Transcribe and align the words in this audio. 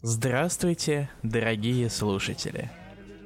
Здравствуйте, 0.00 1.10
дорогие 1.24 1.90
слушатели. 1.90 2.70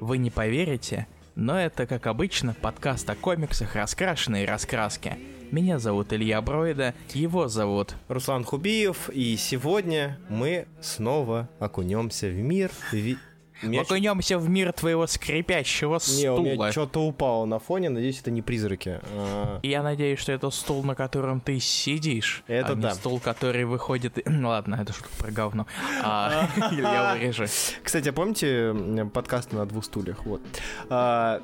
Вы 0.00 0.16
не 0.16 0.30
поверите, 0.30 1.06
но 1.34 1.60
это, 1.60 1.86
как 1.86 2.06
обычно, 2.06 2.54
подкаст 2.54 3.08
о 3.10 3.14
комиксах 3.14 3.76
«Раскрашенные 3.76 4.46
раскраски». 4.46 5.18
Меня 5.50 5.78
зовут 5.78 6.14
Илья 6.14 6.40
Броида, 6.40 6.94
его 7.12 7.46
зовут 7.48 7.94
Руслан 8.08 8.42
Хубиев, 8.44 9.10
и 9.10 9.36
сегодня 9.36 10.18
мы 10.30 10.66
снова 10.80 11.50
окунемся 11.58 12.28
в 12.28 12.36
мир 12.36 12.70
ви- 12.90 13.18
Мяч... 13.62 13.86
Окунемся 13.86 14.38
в 14.38 14.48
мир 14.48 14.72
твоего 14.72 15.06
скрипящего 15.06 15.98
стула. 15.98 16.18
Не, 16.18 16.30
у 16.30 16.42
меня 16.42 16.72
что-то 16.72 17.00
упало 17.00 17.44
на 17.44 17.58
фоне, 17.58 17.90
надеюсь, 17.90 18.20
это 18.20 18.30
не 18.30 18.42
призраки. 18.42 19.00
А... 19.14 19.60
Я 19.62 19.82
надеюсь, 19.82 20.18
что 20.18 20.32
это 20.32 20.50
стул, 20.50 20.82
на 20.82 20.94
котором 20.94 21.40
ты 21.40 21.60
сидишь. 21.60 22.44
Это 22.46 22.72
а 22.72 22.74
да. 22.74 22.88
не 22.90 22.94
стул, 22.94 23.20
который 23.20 23.64
выходит... 23.64 24.18
Ладно, 24.26 24.78
это 24.80 24.92
шутка 24.92 25.10
про 25.18 25.30
говно. 25.30 25.66
А, 26.02 26.48
я 26.72 27.14
вырежу. 27.14 27.44
Кстати, 27.82 28.08
а 28.08 28.12
помните 28.12 28.74
подкасты 29.12 29.56
на 29.56 29.66
двух 29.66 29.84
стульях? 29.84 30.24
Вот. 30.26 30.42
А, 30.88 31.42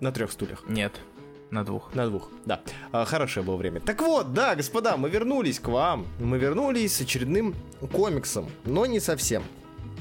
на 0.00 0.12
трех 0.12 0.32
стульях. 0.32 0.64
Нет. 0.68 1.00
На 1.50 1.64
двух. 1.64 1.94
На 1.94 2.06
двух, 2.06 2.30
да. 2.46 2.60
А, 2.92 3.04
хорошее 3.04 3.44
было 3.44 3.56
время. 3.56 3.80
Так 3.80 4.00
вот, 4.00 4.32
да, 4.32 4.54
господа, 4.54 4.96
мы 4.96 5.10
вернулись 5.10 5.60
к 5.60 5.68
вам. 5.68 6.06
Мы 6.18 6.38
вернулись 6.38 6.96
с 6.96 7.00
очередным 7.02 7.54
комиксом, 7.92 8.48
но 8.64 8.86
не 8.86 9.00
совсем. 9.00 9.42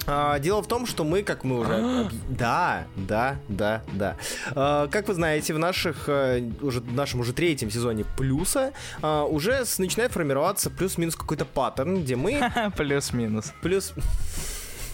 А, 0.07 0.39
дело 0.39 0.61
в 0.61 0.67
том, 0.67 0.85
что 0.85 1.03
мы, 1.03 1.23
как 1.23 1.43
мы 1.43 1.59
уже... 1.59 2.09
да, 2.29 2.85
да, 2.95 3.37
да, 3.47 3.81
да. 3.93 4.17
А, 4.55 4.87
как 4.87 5.07
вы 5.07 5.13
знаете, 5.13 5.53
в 5.53 5.59
наших, 5.59 6.07
э, 6.07 6.49
уже, 6.61 6.81
в 6.81 6.93
нашем 6.93 7.19
уже 7.19 7.33
третьем 7.33 7.69
сезоне 7.69 8.05
плюса 8.17 8.73
а, 9.01 9.25
уже 9.25 9.63
начинает 9.77 10.11
формироваться 10.11 10.69
плюс-минус 10.69 11.15
какой-то 11.15 11.45
паттерн, 11.45 12.01
где 12.01 12.15
мы... 12.15 12.51
Плюс-минус. 12.77 13.53
Плюс... 13.61 13.93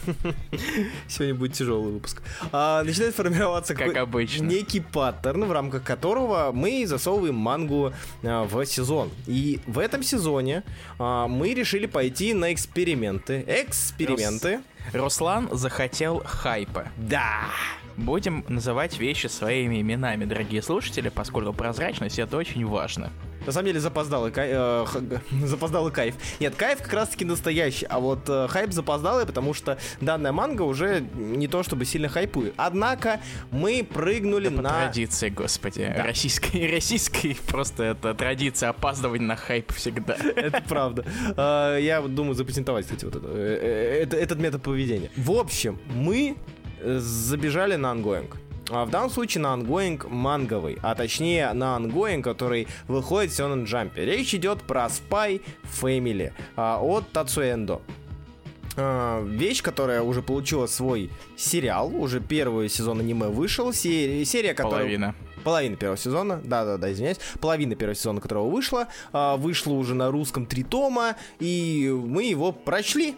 Сегодня 1.08 1.36
будет 1.36 1.54
тяжелый 1.54 1.92
выпуск. 1.94 2.22
А, 2.52 2.84
начинает 2.84 3.16
формироваться 3.16 3.76
как 3.76 3.96
обычно. 3.96 4.46
некий 4.46 4.80
паттерн, 4.80 5.46
в 5.46 5.52
рамках 5.52 5.84
которого 5.84 6.52
мы 6.54 6.86
засовываем 6.86 7.36
мангу 7.36 7.94
а, 8.24 8.44
в 8.44 8.66
сезон. 8.66 9.10
И 9.26 9.60
в 9.68 9.80
этом 9.80 10.04
сезоне 10.04 10.64
а, 11.00 11.28
мы 11.28 11.54
решили 11.54 11.86
пойти 11.86 12.34
на 12.34 12.54
эксперименты. 12.54 13.44
Эксперименты. 13.48 14.62
Руслан 14.94 15.50
захотел 15.52 16.24
хайпа. 16.26 16.88
Да. 16.98 17.46
Будем 17.98 18.46
называть 18.48 19.00
вещи 19.00 19.28
своими 19.28 19.82
именами, 19.82 20.26
дорогие 20.26 20.62
слушатели, 20.62 21.10
поскольку 21.10 21.52
прозрачность 21.52 22.20
это 22.20 22.38
очень 22.38 22.66
важно. 22.66 23.12
На 23.46 23.52
самом 23.52 23.68
деле 23.68 23.80
запоздалый, 23.80 24.32
кай... 24.32 24.50
э, 24.52 24.86
запоздалый 25.46 25.92
кайф. 25.92 26.16
Нет, 26.40 26.56
кайф 26.56 26.82
как 26.82 26.94
раз 26.94 27.10
таки 27.10 27.26
настоящий, 27.26 27.86
а 27.86 28.00
вот 28.00 28.28
э, 28.28 28.48
хайп 28.50 28.72
запоздалый, 28.72 29.26
потому 29.26 29.54
что 29.54 29.78
данная 30.02 30.32
манга 30.32 30.64
уже 30.64 31.06
не 31.16 31.48
то 31.48 31.64
чтобы 31.64 31.86
сильно 31.86 32.10
хайпует. 32.10 32.54
Однако 32.58 33.20
мы 33.52 33.84
прыгнули 33.84 34.48
это 34.48 34.62
на... 34.62 34.70
традиции, 34.70 35.30
господи. 35.30 35.94
Да. 35.96 36.04
Российской, 36.04 36.72
российской 36.72 37.38
просто 37.48 37.84
это 37.84 38.14
традиция 38.14 38.70
опаздывать 38.70 39.22
на 39.22 39.36
хайп 39.36 39.72
всегда. 39.74 40.16
Это 40.36 40.62
правда. 40.68 41.06
Э, 41.36 41.78
я 41.82 42.02
думаю 42.02 42.36
запатентовать, 42.36 42.86
кстати, 42.86 43.06
вот 43.06 43.22
э, 43.24 44.02
это, 44.04 44.18
этот 44.18 44.40
метод 44.40 44.62
поведения. 44.62 45.10
В 45.16 45.32
общем, 45.32 45.80
мы 45.94 46.38
забежали 46.84 47.76
на 47.76 47.92
онгоинг. 47.92 48.38
А 48.70 48.86
в 48.86 48.90
данном 48.90 49.10
случае 49.10 49.42
на 49.42 49.54
онгоинг 49.54 50.10
манговый, 50.10 50.78
а 50.82 50.94
точнее 50.94 51.54
на 51.54 51.76
онгоинг, 51.78 52.24
который 52.24 52.68
выходит 52.88 53.32
в 53.32 53.36
Сёнэн 53.36 53.64
Джампе. 53.64 54.06
Речь 54.06 54.34
идет 54.34 54.62
про 54.64 54.88
Spy 54.88 55.42
Family 55.82 56.34
а, 56.56 56.80
от 56.82 57.10
Тацуи 57.12 57.50
Эндо. 57.50 57.82
Вещь, 59.24 59.64
которая 59.64 60.04
уже 60.04 60.22
получила 60.22 60.68
свой 60.68 61.10
сериал, 61.36 61.92
уже 61.96 62.20
первый 62.20 62.70
сезон 62.70 63.00
аниме 63.00 63.28
вышел, 63.28 63.74
серия, 63.74 64.24
серия 64.24 64.54
которая... 64.54 64.82
Половина. 64.82 65.16
Половина 65.44 65.76
первого 65.78 65.98
сезона, 65.98 66.42
да-да-да, 66.44 66.92
извиняюсь, 66.92 67.18
половина 67.40 67.74
первого 67.74 67.96
сезона, 67.96 68.22
которого 68.22 68.50
вышла, 68.50 68.88
а, 69.14 69.38
вышла 69.38 69.74
уже 69.74 69.96
на 69.96 70.12
русском 70.12 70.46
три 70.46 70.64
тома, 70.64 71.16
и 71.40 71.90
мы 71.92 72.26
его 72.26 72.52
прочли, 72.52 73.16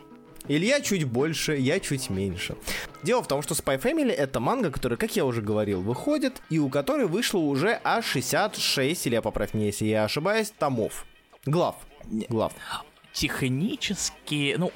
Илья 0.49 0.81
чуть 0.81 1.03
больше, 1.03 1.55
я 1.55 1.79
чуть 1.79 2.09
меньше. 2.09 2.55
Дело 3.03 3.21
в 3.21 3.27
том, 3.27 3.43
что 3.43 3.53
Spy 3.53 3.79
Family 3.79 4.11
это 4.11 4.39
манга, 4.39 4.71
которая, 4.71 4.97
как 4.97 5.15
я 5.15 5.23
уже 5.23 5.43
говорил, 5.43 5.81
выходит, 5.81 6.41
и 6.49 6.57
у 6.57 6.69
которой 6.69 7.05
вышло 7.05 7.37
уже 7.37 7.79
аж 7.83 8.03
66, 8.03 9.05
или 9.05 9.13
я 9.13 9.21
поправь 9.21 9.53
меня, 9.53 9.67
если 9.67 9.85
я 9.85 10.05
ошибаюсь, 10.05 10.51
томов. 10.57 11.05
Глав. 11.45 11.75
Глав. 12.03 12.53
Технически, 13.13 14.55
ну, 14.57 14.71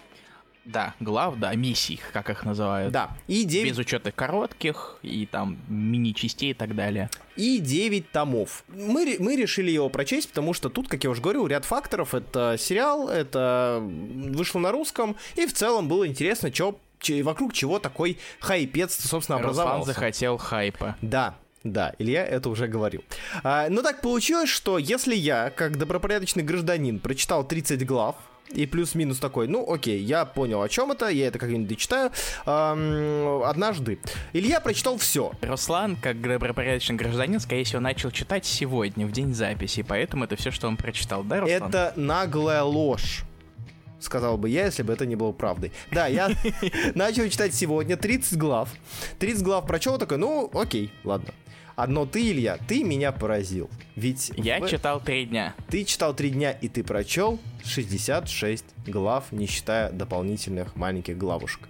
да, 0.65 0.93
глав, 0.99 1.37
да, 1.37 1.53
миссий, 1.55 1.99
как 2.13 2.29
их 2.29 2.45
называют. 2.45 2.91
Да, 2.91 3.11
и 3.27 3.43
9... 3.43 3.71
Без 3.71 3.77
учета 3.77 4.11
коротких 4.11 4.97
и 5.01 5.25
там 5.25 5.57
мини-частей 5.67 6.51
и 6.51 6.53
так 6.53 6.75
далее. 6.75 7.09
И 7.35 7.59
9 7.59 8.11
томов. 8.11 8.63
Мы, 8.69 9.17
мы 9.19 9.35
решили 9.35 9.71
его 9.71 9.89
прочесть, 9.89 10.29
потому 10.29 10.53
что 10.53 10.69
тут, 10.69 10.87
как 10.87 11.03
я 11.03 11.09
уже 11.09 11.21
говорил, 11.21 11.47
ряд 11.47 11.65
факторов. 11.65 12.13
Это 12.13 12.55
сериал, 12.57 13.09
это 13.09 13.79
вышло 13.81 14.59
на 14.59 14.71
русском, 14.71 15.17
и 15.35 15.45
в 15.45 15.53
целом 15.53 15.87
было 15.87 16.07
интересно, 16.07 16.53
что 16.53 16.79
вокруг 17.23 17.53
чего 17.53 17.79
такой 17.79 18.17
хайпец, 18.39 18.95
собственно, 18.95 19.39
образовался. 19.39 19.79
Руслан 19.79 19.93
захотел 19.93 20.37
хайпа. 20.37 20.95
Да, 21.01 21.35
да, 21.63 21.93
Илья 21.97 22.25
это 22.25 22.49
уже 22.49 22.67
говорил. 22.67 23.03
А, 23.43 23.69
но 23.69 23.81
так 23.81 24.01
получилось, 24.01 24.49
что 24.49 24.77
если 24.77 25.15
я, 25.15 25.49
как 25.49 25.77
добропорядочный 25.77 26.43
гражданин, 26.43 26.99
прочитал 26.99 27.45
30 27.45 27.85
глав, 27.85 28.15
и 28.49 28.65
плюс-минус 28.65 29.19
такой, 29.19 29.47
ну 29.47 29.71
окей, 29.71 29.99
я 29.99 30.25
понял 30.25 30.61
о 30.61 30.69
чем 30.69 30.91
это, 30.91 31.07
я 31.09 31.27
это 31.27 31.39
как-нибудь 31.39 31.67
дочитаю. 31.67 32.11
Эм, 32.45 33.43
однажды. 33.43 33.99
Илья 34.33 34.59
прочитал 34.59 34.97
все. 34.97 35.31
Руслан, 35.41 35.95
как 35.95 36.21
добропорядочный 36.21 36.95
гражданин, 36.95 37.39
скорее 37.39 37.63
всего, 37.63 37.81
начал 37.81 38.11
читать 38.11 38.45
сегодня, 38.45 39.07
в 39.07 39.11
день 39.11 39.33
записи, 39.33 39.83
поэтому 39.83 40.25
это 40.25 40.35
все, 40.35 40.51
что 40.51 40.67
он 40.67 40.77
прочитал, 40.77 41.23
да, 41.23 41.41
Руслан? 41.41 41.69
Это 41.69 41.93
наглая 41.95 42.63
ложь 42.63 43.23
сказал 43.99 44.37
бы 44.37 44.49
я, 44.49 44.65
если 44.65 44.83
бы 44.83 44.91
это 44.91 45.05
не 45.05 45.15
было 45.15 45.31
правдой. 45.31 45.71
Да, 45.89 46.07
я 46.07 46.29
начал 46.95 47.27
читать 47.29 47.53
сегодня 47.53 47.97
30 47.97 48.37
глав. 48.37 48.69
30 49.19 49.43
глав 49.43 49.65
прочел, 49.65 49.97
такой, 49.97 50.17
ну, 50.17 50.51
окей, 50.53 50.91
ладно. 51.05 51.33
Одно 51.75 52.05
ты, 52.05 52.31
Илья, 52.31 52.57
ты 52.67 52.83
меня 52.83 53.11
поразил. 53.11 53.69
Ведь... 53.95 54.31
Я 54.35 54.59
в... 54.59 54.69
читал 54.69 55.01
три 55.01 55.25
дня. 55.25 55.55
Ты 55.69 55.83
читал 55.85 56.13
три 56.13 56.29
дня, 56.29 56.51
и 56.51 56.67
ты 56.67 56.83
прочел 56.83 57.39
66 57.63 58.65
глав, 58.87 59.31
не 59.31 59.47
считая 59.47 59.91
дополнительных 59.91 60.75
маленьких 60.75 61.17
главушек. 61.17 61.67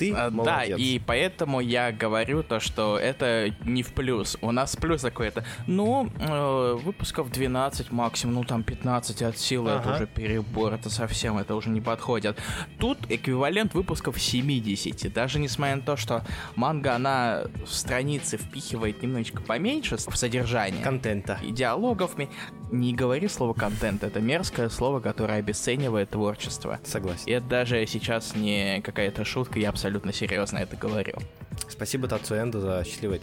Ты 0.00 0.14
а, 0.14 0.30
молодец. 0.30 0.76
Да, 0.76 0.82
и 0.82 0.98
поэтому 0.98 1.60
я 1.60 1.92
говорю 1.92 2.42
то, 2.42 2.58
что 2.58 2.98
это 2.98 3.54
не 3.64 3.82
в 3.82 3.92
плюс. 3.92 4.38
У 4.40 4.50
нас 4.50 4.74
плюс 4.76 5.02
какой-то. 5.02 5.44
Ну, 5.66 6.10
э, 6.18 6.78
выпусков 6.82 7.30
12 7.30 7.92
максимум, 7.92 8.36
ну 8.36 8.44
там 8.44 8.62
15 8.62 9.22
от 9.22 9.38
силы, 9.38 9.72
ага. 9.72 9.80
это 9.80 9.94
уже 9.94 10.06
перебор, 10.06 10.72
это 10.72 10.88
совсем, 10.88 11.36
это 11.36 11.54
уже 11.54 11.68
не 11.68 11.82
подходит. 11.82 12.38
Тут 12.78 12.98
эквивалент 13.10 13.74
выпусков 13.74 14.20
70. 14.20 15.12
Даже 15.12 15.38
несмотря 15.38 15.76
на 15.76 15.82
то, 15.82 15.96
что 15.96 16.24
манга, 16.56 16.94
она 16.94 17.42
в 17.64 17.72
странице 17.72 18.38
впихивает 18.38 19.02
немножечко 19.02 19.42
поменьше 19.42 19.96
в 19.96 20.16
содержание. 20.16 20.82
Контента. 20.82 21.38
И 21.42 21.52
диалогов. 21.52 22.16
Не 22.70 22.94
говори 22.94 23.28
слово 23.28 23.52
контент, 23.52 24.04
это 24.04 24.20
мерзкое 24.20 24.68
слово, 24.68 25.00
которое 25.00 25.40
обесценивает 25.40 26.10
творчество. 26.10 26.78
Согласен. 26.84 27.24
И 27.26 27.32
это 27.32 27.46
даже 27.46 27.84
сейчас 27.86 28.36
не 28.36 28.80
какая-то 28.80 29.24
шутка, 29.24 29.58
я 29.58 29.70
абсолютно 29.70 29.89
серьезно 30.12 30.58
это 30.58 30.76
говорю. 30.76 31.14
Спасибо 31.68 32.08
Тацу 32.08 32.36
Энду 32.36 32.60
за 32.60 32.84
счастливый 32.84 33.20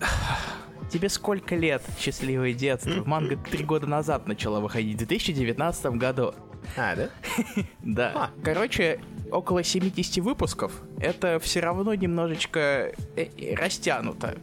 Тебе 0.90 1.08
сколько 1.08 1.56
лет, 1.56 1.82
счастливое 1.98 2.52
детство? 2.52 3.02
Манга 3.06 3.36
три 3.36 3.64
года 3.64 3.86
назад 3.86 4.28
начала 4.28 4.60
выходить, 4.60 4.94
в 4.94 4.98
2019 4.98 5.86
году. 5.92 6.34
А, 6.76 6.94
да? 6.96 7.08
Да. 7.82 8.12
А. 8.14 8.30
Короче, 8.42 9.00
около 9.30 9.62
70 9.62 10.18
выпусков. 10.18 10.72
Это 10.98 11.38
все 11.40 11.60
равно 11.60 11.94
немножечко 11.94 12.92
э, 13.16 13.54
растянуто. 13.56 14.36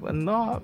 Но 0.00 0.62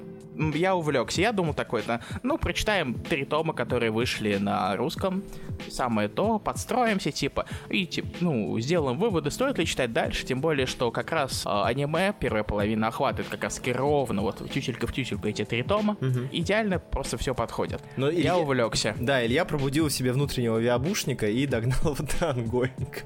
я 0.54 0.74
увлекся. 0.74 1.20
Я 1.20 1.32
думал 1.32 1.54
такой-то, 1.54 2.00
ну, 2.22 2.38
прочитаем 2.38 2.94
три 2.94 3.24
тома, 3.24 3.52
которые 3.52 3.90
вышли 3.90 4.36
на 4.36 4.76
русском. 4.76 5.22
Самое 5.68 6.08
то, 6.08 6.38
подстроимся, 6.38 7.12
типа, 7.12 7.46
и, 7.68 7.86
типа, 7.86 8.08
ну, 8.20 8.58
сделаем 8.60 8.98
выводы, 8.98 9.30
стоит 9.30 9.58
ли 9.58 9.66
читать 9.66 9.92
дальше, 9.92 10.24
тем 10.24 10.40
более, 10.40 10.66
что 10.66 10.90
как 10.90 11.12
раз 11.12 11.44
э, 11.44 11.50
аниме, 11.50 12.14
первая 12.18 12.44
половина 12.44 12.88
охватывает 12.88 13.28
как 13.28 13.44
раз 13.44 13.60
ровно, 13.66 14.22
вот, 14.22 14.50
тютелька 14.50 14.86
в 14.86 14.92
тютельку 14.92 15.28
эти 15.28 15.44
три 15.44 15.62
тома. 15.62 15.96
Угу. 16.00 16.28
Идеально 16.32 16.78
просто 16.78 17.18
все 17.18 17.34
подходит. 17.34 17.82
Но 17.96 18.08
я 18.10 18.20
Илья... 18.20 18.38
увлекся. 18.38 18.94
Да, 18.98 19.24
Илья 19.24 19.44
пробудил 19.44 19.88
в 19.88 19.92
себе 19.92 20.12
внутреннего 20.12 20.56
виабушника 20.56 21.28
и 21.28 21.46
догнал 21.46 21.78
вот 21.82 22.22
онгоинг. 22.22 23.04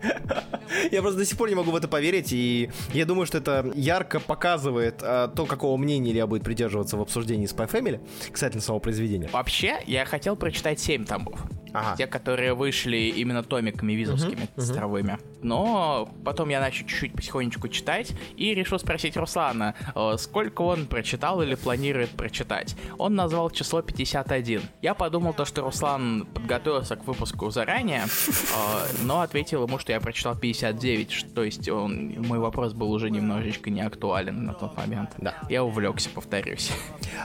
Я 0.91 1.03
просто 1.03 1.19
до 1.19 1.25
сих 1.25 1.37
пор 1.39 1.49
не 1.49 1.55
могу 1.55 1.71
в 1.71 1.77
это 1.77 1.89
поверить, 1.89 2.33
и 2.33 2.71
я 2.93 3.05
думаю, 3.05 3.27
что 3.27 3.39
это 3.39 3.71
ярко 3.75 4.21
показывает 4.21 5.01
а, 5.03 5.29
то, 5.29 5.47
какого 5.47 5.77
мнения 5.77 6.13
Илья 6.13 6.27
будет 6.27 6.45
придерживаться 6.45 6.97
в 6.97 7.01
обсуждении 7.01 7.49
Spy 7.49 7.71
Family, 7.71 8.01
на 8.55 8.61
самого 8.61 8.81
произведения. 8.81 9.29
Вообще, 9.33 9.79
я 9.87 10.05
хотел 10.05 10.37
прочитать 10.37 10.81
7 10.81 11.05
томов. 11.05 11.41
Ага. 11.75 11.97
те, 11.97 12.07
которые 12.07 12.55
вышли 12.55 12.97
именно 12.97 13.43
томиками 13.43 13.93
визовскими, 13.93 14.49
uh-huh, 14.57 14.61
цифровыми. 14.61 15.19
Но 15.43 16.09
потом 16.25 16.49
я 16.49 16.61
начал 16.61 16.87
чуть-чуть 16.87 17.13
потихонечку 17.13 17.69
читать 17.69 18.13
и 18.37 18.55
решил 18.55 18.79
спросить 18.79 19.17
Руслана, 19.17 19.75
э, 19.95 20.15
сколько 20.19 20.63
он 20.63 20.87
прочитал 20.87 21.43
или 21.43 21.55
планирует 21.55 22.11
прочитать. 22.11 22.77
Он 22.99 23.15
назвал 23.15 23.51
число 23.51 23.83
51. 23.83 24.63
Я 24.83 24.95
подумал 24.95 25.35
то, 25.35 25.45
что 25.45 25.63
Руслан 25.63 26.27
подготовился 26.33 26.97
к 26.97 27.05
выпуску 27.05 27.51
заранее, 27.51 28.05
э, 28.05 29.03
но 29.03 29.21
ответил 29.21 29.67
ему, 29.67 29.79
что 29.79 29.93
я 29.93 30.01
прочитал 30.01 30.37
59, 30.37 31.35
то 31.35 31.45
есть 31.45 31.69
он, 31.69 32.15
мой 32.23 32.39
вопрос 32.39 32.73
был 32.73 32.91
уже 32.93 33.11
немножечко 33.11 33.71
не 33.71 33.81
актуален 33.81 34.45
на 34.45 34.55
тот 34.55 34.77
момент. 34.77 35.11
Да. 35.19 35.35
Я 35.49 35.65
увлекся, 35.65 36.09
повторюсь. 36.11 36.71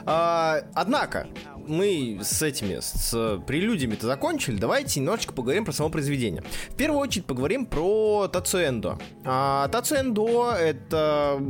А, 0.06 0.62
однако, 0.74 1.28
мы 1.69 2.19
с 2.21 2.42
этими, 2.42 2.80
с 2.81 3.42
прелюдиями-то 3.45 4.06
закончили, 4.06 4.57
давайте 4.57 5.00
немножечко 5.00 5.33
поговорим 5.33 5.66
про 5.66 5.71
само 5.71 5.89
произведение. 5.89 6.44
В 6.69 6.75
первую 6.75 7.00
очередь 7.00 7.25
поговорим 7.25 7.66
про 7.66 8.27
Тацуэндо. 8.27 8.98
А, 9.24 9.68
Тацуэндо— 9.69 10.54
это 10.60 11.42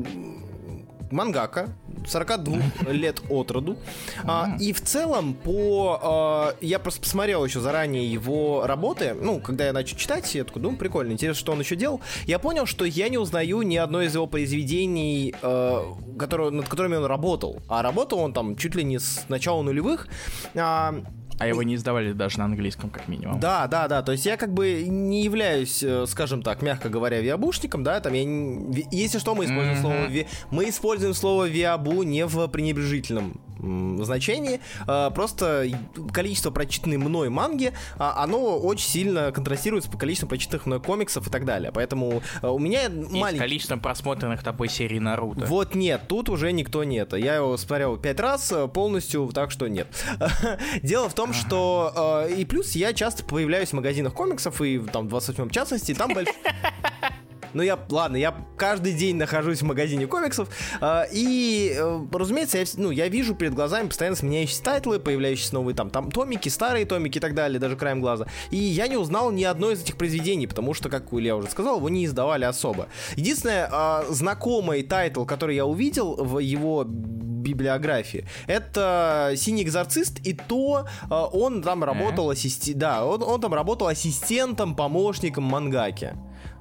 мангака, 1.12 1.70
42 2.08 2.60
лет 2.92 3.22
от 3.30 3.52
роду. 3.52 3.78
А, 4.24 4.56
и 4.60 4.74
в 4.74 4.82
целом, 4.82 5.34
по... 5.34 6.00
А, 6.02 6.56
я 6.62 6.80
просто 6.80 7.02
посмотрел 7.02 7.44
еще 7.46 7.60
заранее 7.60 8.12
его 8.12 8.66
работы. 8.66 9.14
Ну, 9.14 9.40
когда 9.40 9.66
я 9.66 9.74
начал 9.74 9.98
читать, 9.98 10.34
я 10.36 10.44
такой, 10.44 10.62
думаю, 10.62 10.78
прикольно, 10.78 11.12
интересно, 11.12 11.40
что 11.40 11.52
он 11.52 11.60
еще 11.60 11.76
делал. 11.76 12.02
Я 12.26 12.40
понял, 12.40 12.66
что 12.66 12.86
я 12.86 13.10
не 13.10 13.18
узнаю 13.18 13.62
ни 13.62 13.76
одно 13.76 14.02
из 14.02 14.14
его 14.14 14.28
произведений, 14.28 15.34
а, 15.42 15.96
которое, 16.18 16.52
над 16.52 16.68
которыми 16.68 16.96
он 16.96 17.06
работал. 17.06 17.62
А 17.68 17.82
работал 17.82 18.20
он 18.20 18.34
там 18.34 18.56
чуть 18.56 18.76
ли 18.76 18.84
не 18.84 19.00
с 19.00 19.26
начала 19.30 19.62
нулевых. 19.62 20.08
А, 20.56 20.96
а 21.40 21.48
его 21.48 21.64
не 21.64 21.76
издавали 21.76 22.12
даже 22.12 22.38
на 22.38 22.46
английском, 22.46 22.90
как 22.90 23.08
минимум. 23.08 23.40
Да, 23.40 23.68
да, 23.68 23.88
да. 23.88 24.02
То 24.04 24.12
есть 24.12 24.26
я 24.26 24.38
как 24.38 24.54
бы 24.54 24.84
не 24.84 25.24
являюсь, 25.24 25.82
э, 25.82 26.06
скажем 26.06 26.44
так, 26.44 26.62
мягко 26.62 26.90
говоря, 26.90 27.22
виабушником, 27.22 27.84
да, 27.84 28.00
там 28.02 28.14
я 28.14 28.26
не... 28.26 28.86
Если 28.92 29.20
что, 29.20 29.36
мы 29.36 29.46
используем 29.46 29.78
mm-hmm. 29.78 29.82
слово 29.82 30.06
ви... 30.08 30.28
мы 30.52 30.70
используем 30.70 31.14
слово 31.14 31.48
виабу 31.48 32.04
не 32.04 32.26
в 32.26 32.48
пренебрежительном 32.48 33.40
значении. 33.60 34.60
А, 34.88 35.10
просто 35.10 35.68
количество 36.14 36.52
прочитанной 36.52 36.98
мной 36.98 37.30
манги, 37.30 37.74
а, 37.98 38.24
оно 38.24 38.58
очень 38.58 38.88
сильно 38.88 39.32
контрастирует 39.32 39.86
с 39.86 39.88
количеством 39.90 40.30
прочитанных 40.30 40.66
мной 40.66 40.80
комиксов 40.80 41.28
и 41.28 41.30
так 41.30 41.46
далее. 41.46 41.72
Поэтому 41.72 42.22
а, 42.42 42.52
у 42.52 42.60
меня 42.60 42.90
маленький... 42.90 43.40
количеством 43.40 43.80
просмотренных 43.80 44.44
тобой 44.44 44.70
серий 44.70 45.00
Наруто. 45.00 45.46
Вот 45.46 45.76
нет, 45.76 46.04
тут 46.08 46.30
уже 46.30 46.52
никто 46.52 46.84
нет. 46.84 47.14
Я 47.14 47.36
его 47.36 47.58
смотрел 47.58 47.98
пять 47.98 48.20
раз 48.20 48.54
полностью, 48.74 49.30
так 49.34 49.52
что 49.52 49.68
нет. 49.68 49.88
Дело 50.84 51.10
в 51.10 51.14
том, 51.14 51.34
что... 51.34 52.28
И 52.36 52.46
плюс 52.46 52.74
я 52.74 52.94
часто 52.94 53.24
появляюсь 53.24 53.70
в 53.70 53.74
магазинах 53.74 54.14
комиксов, 54.14 54.62
и 54.62 54.80
там 54.80 55.06
в 55.06 55.50
частности, 55.50 55.94
там 55.94 56.14
большой... 56.14 56.34
Ну, 57.54 57.64
я, 57.64 57.80
ладно, 57.90 58.18
я 58.18 58.36
каждый 58.58 58.94
день 58.94 59.16
нахожусь 59.16 59.62
в 59.62 59.66
магазине 59.66 60.08
комиксов, 60.08 60.50
э, 60.82 61.04
и, 61.12 61.74
э, 61.76 62.06
разумеется, 62.12 62.58
я, 62.58 62.66
ну, 62.78 62.92
я 62.92 63.08
вижу 63.08 63.36
перед 63.36 63.54
глазами 63.54 63.88
постоянно 63.88 64.16
сменяющиеся 64.16 64.64
тайтлы, 64.64 65.00
появляющиеся 65.00 65.56
новые 65.56 65.76
там, 65.76 65.90
там 65.90 66.12
томики, 66.12 66.50
старые 66.50 66.86
томики 66.86 67.18
и 67.18 67.22
так 67.22 67.34
далее, 67.34 67.60
даже 67.60 67.76
краем 67.76 68.02
глаза. 68.02 68.28
И 68.52 68.58
я 68.58 68.88
не 68.88 68.98
узнал 68.98 69.32
ни 69.32 69.44
одно 69.44 69.72
из 69.72 69.82
этих 69.82 69.98
произведений, 69.98 70.48
потому 70.48 70.74
что, 70.74 70.90
как 70.90 71.12
Илья 71.12 71.36
уже 71.36 71.50
сказал, 71.50 71.78
его 71.78 71.90
не 71.90 72.06
издавали 72.06 72.46
особо. 72.46 72.88
Единственное, 73.16 73.70
э, 73.72 74.04
знакомый 74.10 74.84
тайтл, 74.84 75.26
который 75.26 75.56
я 75.56 75.66
увидел 75.66 76.16
в 76.16 76.40
его 76.40 76.86
библиографии. 76.86 78.26
Это 78.48 79.34
«Синий 79.36 79.64
экзорцист», 79.64 80.20
и 80.26 80.34
то 80.34 80.86
э, 81.10 81.14
он 81.14 81.62
там 81.62 81.84
работал 81.84 82.30
ассисти... 82.30 82.74
да, 82.74 83.06
он, 83.06 83.24
он 83.24 83.42
там 83.42 83.54
работал 83.54 83.88
ассистентом, 83.88 84.76
помощником 84.76 85.46
мангаки. 85.46 86.16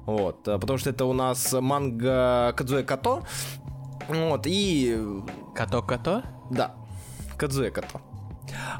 Вот, 0.09 0.47
э, 0.47 0.57
потому 0.57 0.79
что 0.79 0.89
это 0.89 1.05
у 1.05 1.13
нас 1.13 1.53
манга 1.53 2.53
Кадзуэ 2.57 2.83
Като. 2.83 3.23
Вот, 4.07 4.47
и... 4.47 4.97
Като-като? 5.53 6.23
Да, 6.49 6.73
Кадзуэ 7.37 7.69
Като. 7.69 8.08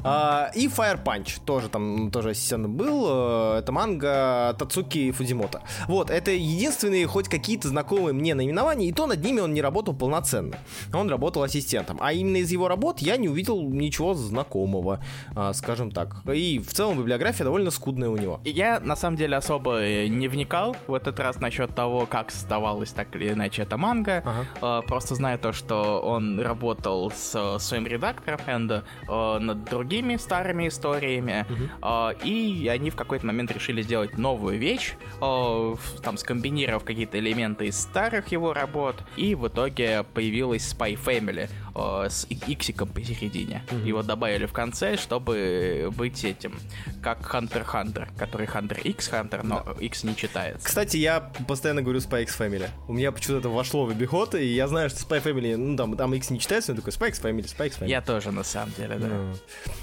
А, 0.02 0.50
и 0.54 0.66
Fire 0.66 1.02
Punch 1.02 1.40
тоже 1.44 1.68
там 1.68 2.10
тоже 2.10 2.30
ассистент 2.30 2.68
был. 2.68 3.06
Э, 3.08 3.58
это 3.58 3.72
манга 3.72 4.54
Тацуки 4.58 5.10
Фудимото. 5.12 5.62
Вот, 5.86 6.10
это 6.10 6.30
единственные 6.30 7.06
хоть 7.06 7.28
какие-то 7.28 7.68
знакомые 7.68 8.12
мне 8.12 8.34
наименования, 8.34 8.88
и 8.88 8.92
то 8.92 9.06
над 9.06 9.22
ними 9.22 9.40
он 9.40 9.54
не 9.54 9.62
работал 9.62 9.94
полноценно. 9.94 10.56
Он 10.92 11.08
работал 11.08 11.42
ассистентом. 11.42 11.98
А 12.00 12.12
именно 12.12 12.38
из 12.38 12.50
его 12.50 12.68
работ 12.68 13.00
я 13.00 13.16
не 13.16 13.28
увидел 13.28 13.62
ничего 13.62 14.14
знакомого, 14.14 15.02
а, 15.34 15.52
скажем 15.52 15.90
так. 15.90 16.22
И 16.32 16.58
в 16.58 16.72
целом 16.72 16.98
библиография 16.98 17.44
довольно 17.44 17.70
скудная 17.70 18.08
у 18.08 18.16
него. 18.16 18.40
Я 18.44 18.80
на 18.80 18.96
самом 18.96 19.16
деле 19.16 19.36
особо 19.36 19.80
э, 19.80 20.06
не 20.08 20.28
вникал 20.28 20.76
в 20.86 20.94
этот 20.94 21.18
раз 21.20 21.40
насчет 21.40 21.74
того, 21.74 22.06
как 22.06 22.30
создавалась 22.30 22.90
так 22.90 23.14
или 23.16 23.32
иначе 23.32 23.62
эта 23.62 23.76
манга. 23.76 24.22
Ага. 24.24 24.46
А, 24.60 24.82
просто 24.82 25.14
знаю 25.14 25.38
то, 25.38 25.52
что 25.52 26.00
он 26.00 26.40
работал 26.40 27.10
с 27.10 27.58
своим 27.58 27.86
редактором 27.86 28.40
Энда 28.46 28.84
над 29.08 29.59
другими 29.64 30.16
старыми 30.16 30.68
историями, 30.68 31.46
э, 31.82 32.24
и 32.24 32.68
они 32.68 32.90
в 32.90 32.96
какой-то 32.96 33.26
момент 33.26 33.50
решили 33.52 33.82
сделать 33.82 34.18
новую 34.18 34.58
вещь, 34.58 34.94
э, 35.20 35.74
там 36.02 36.16
скомбинировав 36.16 36.84
какие-то 36.84 37.18
элементы 37.18 37.66
из 37.66 37.80
старых 37.80 38.28
его 38.28 38.52
работ, 38.52 38.96
и 39.16 39.34
в 39.34 39.48
итоге 39.48 40.04
появилась 40.14 40.74
Spy 40.74 40.98
Family 41.02 41.48
э, 41.74 42.06
с 42.08 42.26
иксиком 42.28 42.88
посередине. 42.88 43.62
Uh-huh. 43.68 43.86
Его 43.86 44.02
добавили 44.02 44.46
в 44.46 44.52
конце, 44.52 44.96
чтобы 44.96 45.90
быть 45.96 46.24
этим, 46.24 46.58
как 47.02 47.20
Hunter 47.34 47.64
Hunter, 47.66 48.08
который 48.16 48.46
Hunter 48.46 48.80
X 48.80 49.10
Hunter, 49.10 49.40
но 49.42 49.62
да. 49.64 49.72
X 49.84 50.04
не 50.04 50.16
читается. 50.16 50.66
Кстати, 50.66 50.96
я 50.96 51.20
постоянно 51.46 51.82
говорю 51.82 52.00
Spy 52.00 52.22
X 52.22 52.38
Family. 52.38 52.68
У 52.88 52.92
меня 52.92 53.12
почему-то 53.12 53.40
это 53.40 53.48
вошло 53.48 53.86
в 53.86 53.90
обиход, 53.90 54.34
и 54.34 54.46
я 54.46 54.68
знаю, 54.68 54.90
что 54.90 55.00
Spy 55.00 55.22
Family, 55.22 55.56
ну 55.56 55.76
там, 55.76 55.96
там 55.96 56.14
X 56.14 56.30
не 56.30 56.38
читается, 56.38 56.72
но 56.72 56.80
такой 56.80 56.92
Spy 56.92 57.08
X 57.08 57.20
Family, 57.20 57.44
Spy 57.44 57.66
X 57.66 57.78
Family. 57.78 57.88
Я 57.88 58.00
тоже, 58.00 58.32
на 58.32 58.44
самом 58.44 58.72
деле, 58.74 58.96
да. 58.96 59.06
Uh-huh. 59.06 59.36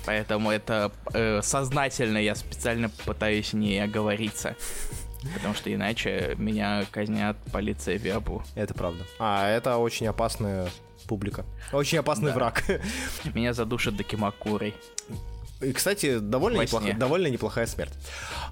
Поэтому 0.06 0.52
это 0.52 0.92
э, 1.14 1.42
сознательно 1.42 2.18
я 2.18 2.36
специально 2.36 2.90
пытаюсь 2.90 3.54
не 3.54 3.80
оговориться. 3.80 4.56
Потому 5.34 5.54
что 5.56 5.74
иначе 5.74 6.36
меня 6.38 6.86
казнят 6.92 7.38
полиция 7.52 7.98
Виабу. 7.98 8.44
Это 8.56 8.74
правда. 8.74 9.04
А, 9.20 9.50
это 9.50 9.78
очень 9.78 10.08
опасная 10.08 10.70
публика. 11.08 11.46
Очень 11.72 12.00
опасный 12.00 12.28
да. 12.28 12.36
враг. 12.36 12.64
Меня 13.34 13.54
задушат 13.54 13.96
Дакимакурой. 13.96 14.76
И, 15.62 15.74
кстати, 15.74 16.20
довольно, 16.20 16.62
неплох... 16.62 16.84
довольно 16.98 17.28
неплохая 17.28 17.66
смерть. 17.66 17.94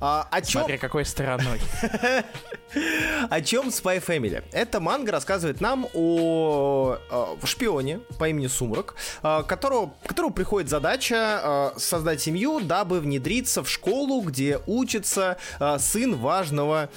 А, 0.01 0.27
о 0.31 0.41
чем... 0.41 0.61
Смотри, 0.61 0.77
какой 0.77 1.05
стороной. 1.05 1.61
о 3.29 3.41
чем 3.41 3.67
Spy 3.67 4.03
Family? 4.03 4.43
Эта 4.51 4.79
манга 4.79 5.11
рассказывает 5.11 5.61
нам 5.61 5.87
о, 5.93 6.97
о 7.11 7.37
шпионе 7.45 7.99
по 8.17 8.27
имени 8.27 8.47
Сумрак, 8.47 8.95
а, 9.21 9.43
которого, 9.43 9.93
которому 10.05 10.33
приходит 10.33 10.69
задача 10.69 11.15
а, 11.17 11.73
создать 11.77 12.21
семью, 12.21 12.59
дабы 12.59 12.99
внедриться 12.99 13.63
в 13.63 13.69
школу, 13.69 14.21
где 14.21 14.59
учится 14.65 15.37
а, 15.59 15.77
сын 15.77 16.15
важного 16.15 16.89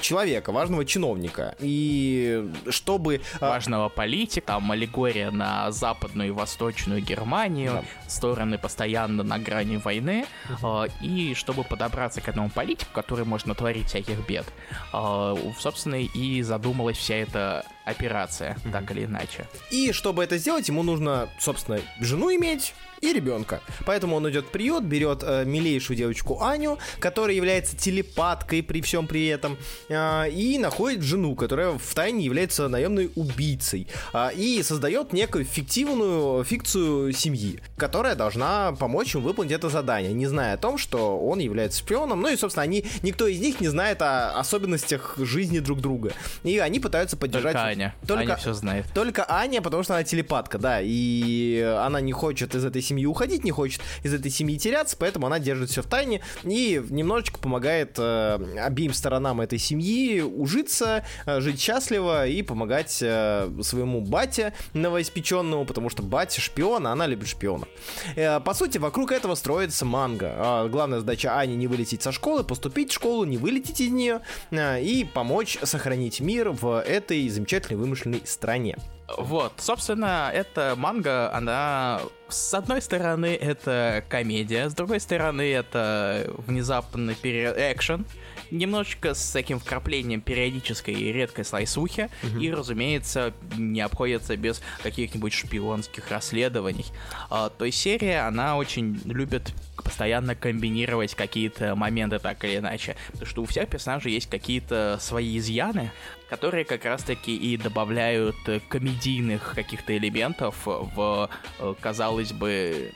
человека, 0.00 0.52
важного 0.52 0.84
чиновника. 0.84 1.54
И 1.58 2.50
чтобы... 2.68 3.22
Важного 3.40 3.88
политика, 3.88 4.46
там 4.46 4.70
аллегория 4.70 5.30
на 5.30 5.70
западную 5.70 6.28
и 6.28 6.32
восточную 6.32 7.00
Германию, 7.00 7.72
да. 7.72 8.10
стороны 8.10 8.58
постоянно 8.58 9.21
команда 9.22 9.38
на 9.38 9.38
грани 9.38 9.76
войны, 9.76 10.26
э, 10.62 10.86
и 11.00 11.34
чтобы 11.34 11.64
подобраться 11.64 12.20
к 12.20 12.28
этому 12.28 12.50
политику, 12.50 12.90
который 12.92 13.24
может 13.24 13.46
натворить 13.46 13.86
всяких 13.86 14.26
бед, 14.26 14.46
э, 14.92 15.36
собственно, 15.58 16.00
и 16.00 16.42
задумалась 16.42 16.98
вся 16.98 17.14
эта 17.14 17.64
операция, 17.84 18.56
mm-hmm. 18.56 18.72
так 18.72 18.90
или 18.90 19.04
иначе. 19.04 19.46
И 19.70 19.92
чтобы 19.92 20.24
это 20.24 20.38
сделать, 20.38 20.68
ему 20.68 20.82
нужно, 20.82 21.28
собственно, 21.38 21.80
жену 22.00 22.34
иметь, 22.34 22.74
и 23.02 23.12
ребенка. 23.12 23.60
Поэтому 23.84 24.16
он 24.16 24.30
идет 24.30 24.46
в 24.46 24.50
приют, 24.50 24.84
берет 24.84 25.22
э, 25.24 25.44
милейшую 25.44 25.96
девочку 25.96 26.40
Аню, 26.40 26.78
которая 27.00 27.34
является 27.34 27.76
телепаткой 27.76 28.62
при 28.62 28.80
всем 28.80 29.08
при 29.08 29.26
этом, 29.26 29.58
э, 29.88 30.30
и 30.30 30.56
находит 30.56 31.02
жену, 31.02 31.34
которая 31.34 31.72
в 31.72 31.94
тайне 31.94 32.24
является 32.24 32.68
наемной 32.68 33.10
убийцей, 33.16 33.88
э, 34.14 34.30
и 34.36 34.62
создает 34.62 35.12
некую 35.12 35.44
фиктивную 35.44 36.44
фикцию 36.44 37.12
семьи, 37.12 37.60
которая 37.76 38.14
должна 38.14 38.72
помочь 38.72 39.14
ему 39.14 39.24
выполнить 39.24 39.52
это 39.52 39.68
задание, 39.68 40.12
не 40.12 40.26
зная 40.26 40.54
о 40.54 40.56
том, 40.56 40.78
что 40.78 41.18
он 41.18 41.40
является 41.40 41.80
шпионом. 41.80 42.20
Ну 42.20 42.28
и, 42.28 42.36
собственно, 42.36 42.62
они 42.62 42.84
никто 43.02 43.26
из 43.26 43.40
них 43.40 43.60
не 43.60 43.66
знает 43.66 44.00
о 44.00 44.38
особенностях 44.38 45.16
жизни 45.18 45.58
друг 45.58 45.80
друга. 45.80 46.12
И 46.44 46.58
они 46.58 46.78
пытаются 46.78 47.16
поддержать... 47.16 47.54
Только 47.54 47.71
Аня. 47.72 47.94
Только- 48.06 48.22
Аня 48.22 48.36
все 48.36 48.52
знает. 48.52 48.86
Только 48.94 49.24
Аня, 49.28 49.60
потому 49.62 49.82
что 49.82 49.94
она 49.94 50.04
телепатка, 50.04 50.58
да, 50.58 50.78
и 50.82 51.60
она 51.80 52.00
не 52.00 52.12
хочет 52.12 52.54
из 52.54 52.64
этой 52.64 52.82
семьи 52.82 53.06
уходить, 53.06 53.44
не 53.44 53.50
хочет 53.50 53.80
из 54.02 54.12
этой 54.14 54.30
семьи 54.30 54.56
теряться, 54.58 54.96
поэтому 54.98 55.26
она 55.26 55.38
держит 55.38 55.70
все 55.70 55.82
в 55.82 55.86
тайне 55.86 56.20
и 56.42 56.82
немножечко 56.90 57.38
помогает 57.38 57.94
э, 57.98 58.38
обеим 58.60 58.92
сторонам 58.92 59.40
этой 59.40 59.58
семьи 59.58 60.20
ужиться, 60.20 61.04
э, 61.26 61.40
жить 61.40 61.60
счастливо 61.60 62.26
и 62.26 62.42
помогать 62.42 62.98
э, 63.02 63.50
своему 63.62 64.00
бате 64.00 64.52
новоиспеченному, 64.74 65.64
потому 65.64 65.88
что 65.90 66.02
батя 66.02 66.40
шпион, 66.40 66.86
а 66.86 66.92
она 66.92 67.06
любит 67.06 67.28
шпионов. 67.28 67.68
Э, 68.16 68.40
по 68.40 68.54
сути, 68.54 68.78
вокруг 68.78 69.12
этого 69.12 69.34
строится 69.34 69.84
манга. 69.84 70.34
А 70.36 70.68
главная 70.68 71.00
задача 71.00 71.38
Ани 71.38 71.56
не 71.56 71.66
вылететь 71.66 72.02
со 72.02 72.12
школы, 72.12 72.44
поступить 72.44 72.90
в 72.90 72.94
школу, 72.94 73.24
не 73.24 73.38
вылететь 73.38 73.80
из 73.80 73.90
нее 73.90 74.20
э, 74.50 74.82
и 74.82 75.04
помочь 75.04 75.58
сохранить 75.62 76.20
мир 76.20 76.50
в 76.50 76.80
этой 76.82 77.28
замечательной 77.28 77.61
вымышленной 77.70 78.22
стране. 78.24 78.76
Вот, 79.18 79.54
собственно, 79.58 80.30
эта 80.32 80.74
манга, 80.76 81.32
она, 81.34 82.00
с 82.28 82.54
одной 82.54 82.80
стороны, 82.80 83.34
это 83.34 84.04
комедия, 84.08 84.70
с 84.70 84.74
другой 84.74 85.00
стороны, 85.00 85.52
это 85.52 86.32
внезапный 86.46 87.14
пере... 87.14 87.52
экшен, 87.72 88.06
немножечко 88.50 89.14
с 89.14 89.30
таким 89.32 89.58
вкраплением 89.58 90.20
периодической 90.20 90.94
и 90.94 91.12
редкой 91.12 91.44
слайсухи, 91.44 92.10
и, 92.40 92.50
разумеется, 92.50 93.34
не 93.56 93.80
обходится 93.80 94.36
без 94.36 94.62
каких-нибудь 94.82 95.32
шпионских 95.32 96.10
расследований. 96.10 96.86
А, 97.28 97.50
то 97.50 97.64
есть 97.64 97.78
серия, 97.78 98.26
она 98.26 98.56
очень 98.56 99.00
любит 99.04 99.52
постоянно 99.76 100.34
комбинировать 100.34 101.14
какие-то 101.14 101.74
моменты 101.74 102.18
так 102.18 102.44
или 102.44 102.58
иначе, 102.58 102.96
потому 103.06 103.26
что 103.26 103.42
у 103.42 103.46
всех 103.46 103.68
персонажей 103.68 104.12
есть 104.12 104.28
какие-то 104.28 104.98
свои 105.00 105.38
изъяны, 105.38 105.90
которые 106.28 106.64
как 106.64 106.84
раз-таки 106.84 107.34
и 107.34 107.56
добавляют 107.56 108.36
э, 108.46 108.60
комедийных 108.68 109.54
каких-то 109.54 109.96
элементов 109.96 110.56
в, 110.64 111.30
э, 111.58 111.74
казалось 111.80 112.32
бы, 112.32 112.92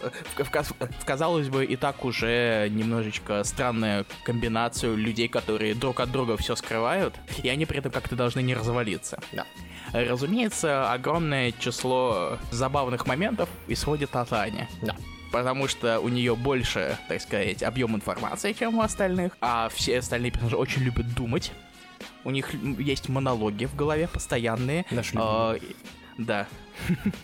э, 0.00 0.10
в, 0.36 0.44
в 0.44 0.50
в, 0.50 1.04
казалось 1.04 1.48
бы, 1.48 1.64
и 1.64 1.76
так 1.76 2.04
уже 2.04 2.68
немножечко 2.70 3.42
странную 3.44 4.06
комбинацию 4.24 4.96
людей, 4.96 5.28
которые 5.28 5.74
друг 5.74 6.00
от 6.00 6.12
друга 6.12 6.36
все 6.36 6.56
скрывают, 6.56 7.14
и 7.42 7.48
они 7.48 7.66
при 7.66 7.78
этом 7.78 7.90
как-то 7.90 8.16
должны 8.16 8.42
не 8.42 8.54
развалиться. 8.54 9.18
Да. 9.32 9.46
Разумеется, 9.92 10.92
огромное 10.92 11.52
число 11.52 12.38
забавных 12.50 13.06
моментов 13.06 13.48
исходит 13.68 14.14
от 14.14 14.32
Ани. 14.32 14.66
Да. 14.82 14.96
Потому 15.36 15.68
что 15.68 16.00
у 16.00 16.08
нее 16.08 16.34
больше, 16.34 16.98
так 17.08 17.20
сказать, 17.20 17.62
объем 17.62 17.94
информации, 17.94 18.54
чем 18.54 18.78
у 18.78 18.80
остальных. 18.80 19.36
А 19.42 19.68
все 19.68 19.98
остальные 19.98 20.30
персонажи 20.30 20.56
очень 20.56 20.80
любят 20.80 21.12
думать. 21.14 21.52
У 22.24 22.30
них 22.30 22.54
есть 22.78 23.10
монологи 23.10 23.66
в 23.66 23.76
голове 23.76 24.08
постоянные. 24.08 24.86
Наш 24.90 25.12
А, 25.14 25.56
да. 26.16 26.46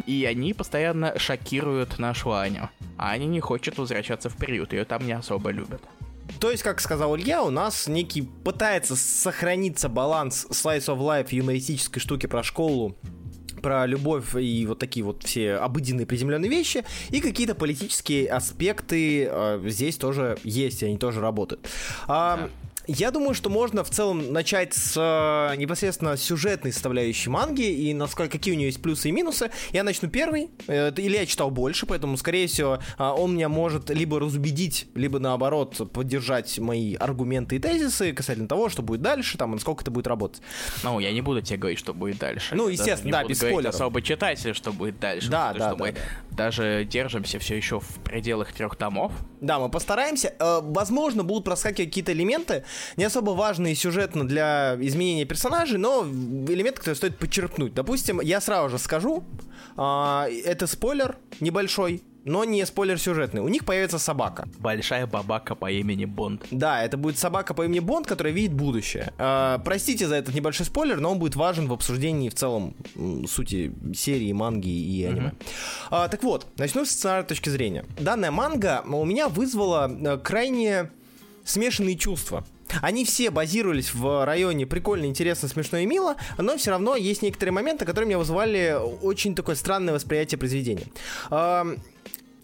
И 0.04 0.26
они 0.26 0.52
постоянно 0.52 1.18
шокируют 1.18 1.98
нашу 1.98 2.34
Аню. 2.34 2.68
А 2.98 3.12
Аня 3.12 3.24
не 3.24 3.40
хочет 3.40 3.78
возвращаться 3.78 4.28
в 4.28 4.36
приют, 4.36 4.74
ее 4.74 4.84
там 4.84 5.06
не 5.06 5.12
особо 5.12 5.48
любят. 5.50 5.80
То 6.38 6.50
есть, 6.50 6.62
как 6.62 6.80
сказал 6.80 7.16
Илья, 7.16 7.42
у 7.42 7.50
нас 7.50 7.86
некий 7.86 8.22
пытается 8.22 8.94
сохраниться 8.94 9.88
баланс 9.88 10.46
slice 10.50 10.86
of 10.86 10.98
life 10.98 11.28
юмористической 11.30 12.00
штуки 12.02 12.26
про 12.26 12.42
школу, 12.42 12.94
про 13.62 13.86
любовь 13.86 14.34
и 14.34 14.66
вот 14.66 14.78
такие 14.78 15.04
вот 15.04 15.22
все 15.22 15.54
обыденные 15.54 16.06
приземленные 16.06 16.50
вещи, 16.50 16.84
и 17.10 17.20
какие-то 17.20 17.54
политические 17.54 18.28
аспекты 18.28 19.28
э, 19.30 19.62
здесь 19.66 19.96
тоже 19.96 20.36
есть, 20.44 20.82
и 20.82 20.86
они 20.86 20.98
тоже 20.98 21.20
работают. 21.20 21.68
А, 22.08 22.50
Я 22.86 23.10
думаю, 23.12 23.34
что 23.34 23.48
можно 23.48 23.84
в 23.84 23.90
целом 23.90 24.32
начать 24.32 24.74
с 24.74 24.96
э, 24.96 25.56
непосредственно 25.56 26.16
сюжетной 26.16 26.72
составляющей 26.72 27.30
манги 27.30 27.62
и 27.62 27.94
насколько 27.94 28.32
какие 28.32 28.54
у 28.54 28.56
нее 28.56 28.66
есть 28.66 28.82
плюсы 28.82 29.10
и 29.10 29.12
минусы. 29.12 29.50
Я 29.70 29.84
начну 29.84 30.08
первый. 30.08 30.50
Э, 30.66 30.90
Или 30.96 31.16
я 31.16 31.26
читал 31.26 31.50
больше, 31.50 31.86
поэтому, 31.86 32.16
скорее 32.16 32.48
всего, 32.48 32.80
а, 32.98 33.14
он 33.14 33.34
меня 33.34 33.48
может 33.48 33.90
либо 33.90 34.18
разубедить, 34.18 34.88
либо 34.94 35.20
наоборот 35.20 35.92
поддержать 35.92 36.58
мои 36.58 36.94
аргументы 36.94 37.56
и 37.56 37.58
тезисы 37.60 38.12
касательно 38.12 38.48
того, 38.48 38.68
что 38.68 38.82
будет 38.82 39.00
дальше, 39.00 39.38
там, 39.38 39.52
и 39.52 39.54
насколько 39.54 39.82
это 39.82 39.90
будет 39.90 40.08
работать. 40.08 40.42
Ну, 40.82 40.98
я 40.98 41.12
не 41.12 41.20
буду 41.20 41.40
тебе 41.40 41.58
говорить, 41.58 41.78
что 41.78 41.94
будет 41.94 42.18
дальше. 42.18 42.54
Ну, 42.54 42.68
естественно, 42.68 43.12
да, 43.12 43.24
без 43.24 43.38
спойлеров. 43.38 43.74
особо 43.74 44.02
читателю, 44.02 44.54
что 44.54 44.72
будет 44.72 44.98
дальше. 44.98 45.30
Да, 45.30 45.52
да, 45.52 45.70
что 45.70 45.84
да, 45.84 45.92
да. 45.92 46.00
Даже 46.34 46.84
держимся 46.84 47.38
все 47.38 47.56
еще 47.56 47.80
в 47.80 47.98
пределах 48.04 48.52
трех 48.52 48.76
томов. 48.76 49.12
Да, 49.40 49.58
мы 49.58 49.68
постараемся. 49.68 50.34
Э, 50.38 50.60
Возможно, 50.62 51.24
будут 51.24 51.44
проскакивать 51.44 51.90
какие-то 51.90 52.12
элементы, 52.12 52.64
не 52.96 53.04
особо 53.04 53.30
важные 53.30 53.74
сюжетно 53.74 54.26
для 54.26 54.76
изменения 54.80 55.24
персонажей, 55.24 55.78
но 55.78 56.02
элементы, 56.04 56.78
которые 56.78 56.96
стоит 56.96 57.18
подчеркнуть. 57.18 57.74
Допустим, 57.74 58.20
я 58.20 58.40
сразу 58.40 58.70
же 58.70 58.78
скажу, 58.78 59.24
а, 59.76 60.28
это 60.44 60.66
спойлер 60.66 61.16
небольшой, 61.40 62.02
но 62.24 62.44
не 62.44 62.64
спойлер 62.66 62.98
сюжетный. 62.98 63.40
У 63.40 63.48
них 63.48 63.64
появится 63.64 63.98
собака. 63.98 64.48
Большая 64.58 65.06
бабака 65.06 65.54
по 65.54 65.70
имени 65.70 66.04
Бонд. 66.04 66.44
Да, 66.50 66.82
это 66.82 66.96
будет 66.96 67.18
собака 67.18 67.54
по 67.54 67.64
имени 67.64 67.80
Бонд, 67.80 68.06
которая 68.06 68.32
видит 68.32 68.52
будущее. 68.52 69.12
А, 69.18 69.58
простите 69.58 70.06
за 70.06 70.16
этот 70.16 70.34
небольшой 70.34 70.66
спойлер, 70.66 71.00
но 71.00 71.12
он 71.12 71.18
будет 71.18 71.36
важен 71.36 71.68
в 71.68 71.72
обсуждении 71.72 72.28
в 72.28 72.34
целом 72.34 72.74
сути 73.26 73.72
серии, 73.94 74.32
манги 74.32 74.68
и 74.68 75.04
аниме. 75.04 75.32
А, 75.90 76.08
так 76.08 76.22
вот, 76.22 76.46
начну 76.56 76.84
с 76.84 76.90
сценарной 76.90 77.26
точки 77.26 77.48
зрения. 77.48 77.84
Данная 77.98 78.30
манга 78.30 78.82
у 78.86 79.04
меня 79.04 79.28
вызвала 79.28 79.90
э, 79.90 80.18
крайне 80.18 80.90
смешанные 81.44 81.96
чувства. 81.96 82.44
Они 82.80 83.04
все 83.04 83.30
базировались 83.30 83.92
в 83.92 84.24
районе 84.24 84.66
прикольно, 84.66 85.04
интересно, 85.04 85.48
смешно 85.48 85.78
и 85.78 85.86
мило, 85.86 86.16
но 86.38 86.56
все 86.56 86.70
равно 86.70 86.96
есть 86.96 87.20
некоторые 87.20 87.52
моменты, 87.52 87.84
которые 87.84 88.06
меня 88.06 88.18
вызывали 88.18 88.78
очень 89.02 89.34
такое 89.34 89.56
странное 89.56 89.92
восприятие 89.92 90.38
произведения. 90.38 90.86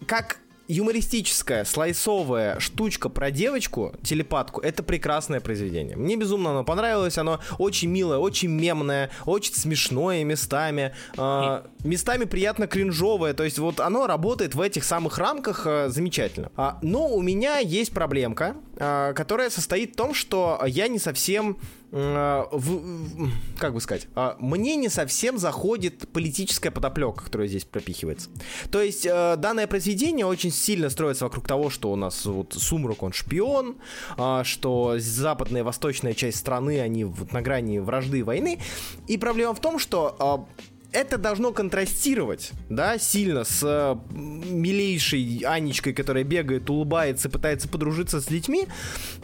Как 0.05 0.39
юмористическая, 0.69 1.65
слайсовая 1.65 2.59
штучка 2.59 3.09
про 3.09 3.31
девочку, 3.31 3.95
телепатку, 4.03 4.61
это 4.61 4.83
прекрасное 4.83 5.41
произведение. 5.41 5.97
Мне 5.97 6.15
безумно 6.15 6.51
оно 6.51 6.63
понравилось, 6.63 7.17
оно 7.17 7.39
очень 7.57 7.89
милое, 7.89 8.19
очень 8.19 8.49
мемное, 8.49 9.09
очень 9.25 9.55
смешное 9.55 10.23
местами, 10.23 10.93
э, 11.17 11.63
местами 11.83 12.25
приятно 12.25 12.67
кринжовое, 12.67 13.33
то 13.33 13.43
есть 13.43 13.57
вот 13.57 13.79
оно 13.79 14.05
работает 14.05 14.53
в 14.53 14.61
этих 14.61 14.83
самых 14.83 15.17
рамках 15.17 15.65
э, 15.65 15.89
замечательно. 15.89 16.51
А, 16.55 16.77
но 16.83 17.07
у 17.07 17.21
меня 17.23 17.57
есть 17.57 17.91
проблемка, 17.91 18.55
э, 18.77 19.13
которая 19.15 19.49
состоит 19.49 19.93
в 19.93 19.95
том, 19.95 20.13
что 20.13 20.61
я 20.67 20.87
не 20.87 20.99
совсем 20.99 21.57
в- 21.91 22.47
в- 22.51 23.31
как 23.57 23.73
бы 23.73 23.81
сказать, 23.81 24.07
а, 24.15 24.35
мне 24.39 24.75
не 24.75 24.89
совсем 24.89 25.37
заходит 25.37 26.07
политическая 26.11 26.69
подоплека, 26.71 27.23
которая 27.23 27.47
здесь 27.47 27.65
пропихивается. 27.65 28.29
То 28.71 28.81
есть 28.81 29.05
э, 29.05 29.35
данное 29.37 29.65
произведение 29.67 30.25
очень 30.25 30.51
сильно 30.51 30.89
строится 30.89 31.25
вокруг 31.25 31.47
того, 31.47 31.69
что 31.69 31.91
у 31.91 31.95
нас 31.95 32.25
вот 32.25 32.53
Сумрак, 32.53 33.01
он 33.01 33.13
шпион, 33.13 33.77
а, 34.17 34.43
что 34.43 34.95
западная 34.97 35.61
и 35.61 35.63
восточная 35.63 36.13
часть 36.13 36.37
страны, 36.37 36.79
они 36.79 37.05
вот 37.05 37.33
на 37.33 37.41
грани 37.41 37.79
вражды 37.79 38.19
и 38.19 38.23
войны. 38.23 38.59
И 39.07 39.17
проблема 39.17 39.53
в 39.55 39.59
том, 39.59 39.79
что 39.79 40.15
а, 40.19 40.45
это 40.91 41.17
должно 41.17 41.51
контрастировать, 41.51 42.51
да, 42.67 42.97
сильно 42.97 43.43
с 43.43 43.61
э, 43.63 43.95
милейшей 44.11 45.43
Анечкой, 45.45 45.93
которая 45.93 46.23
бегает, 46.23 46.69
улыбается, 46.69 47.29
пытается 47.29 47.67
подружиться 47.67 48.19
с 48.19 48.25
детьми, 48.25 48.67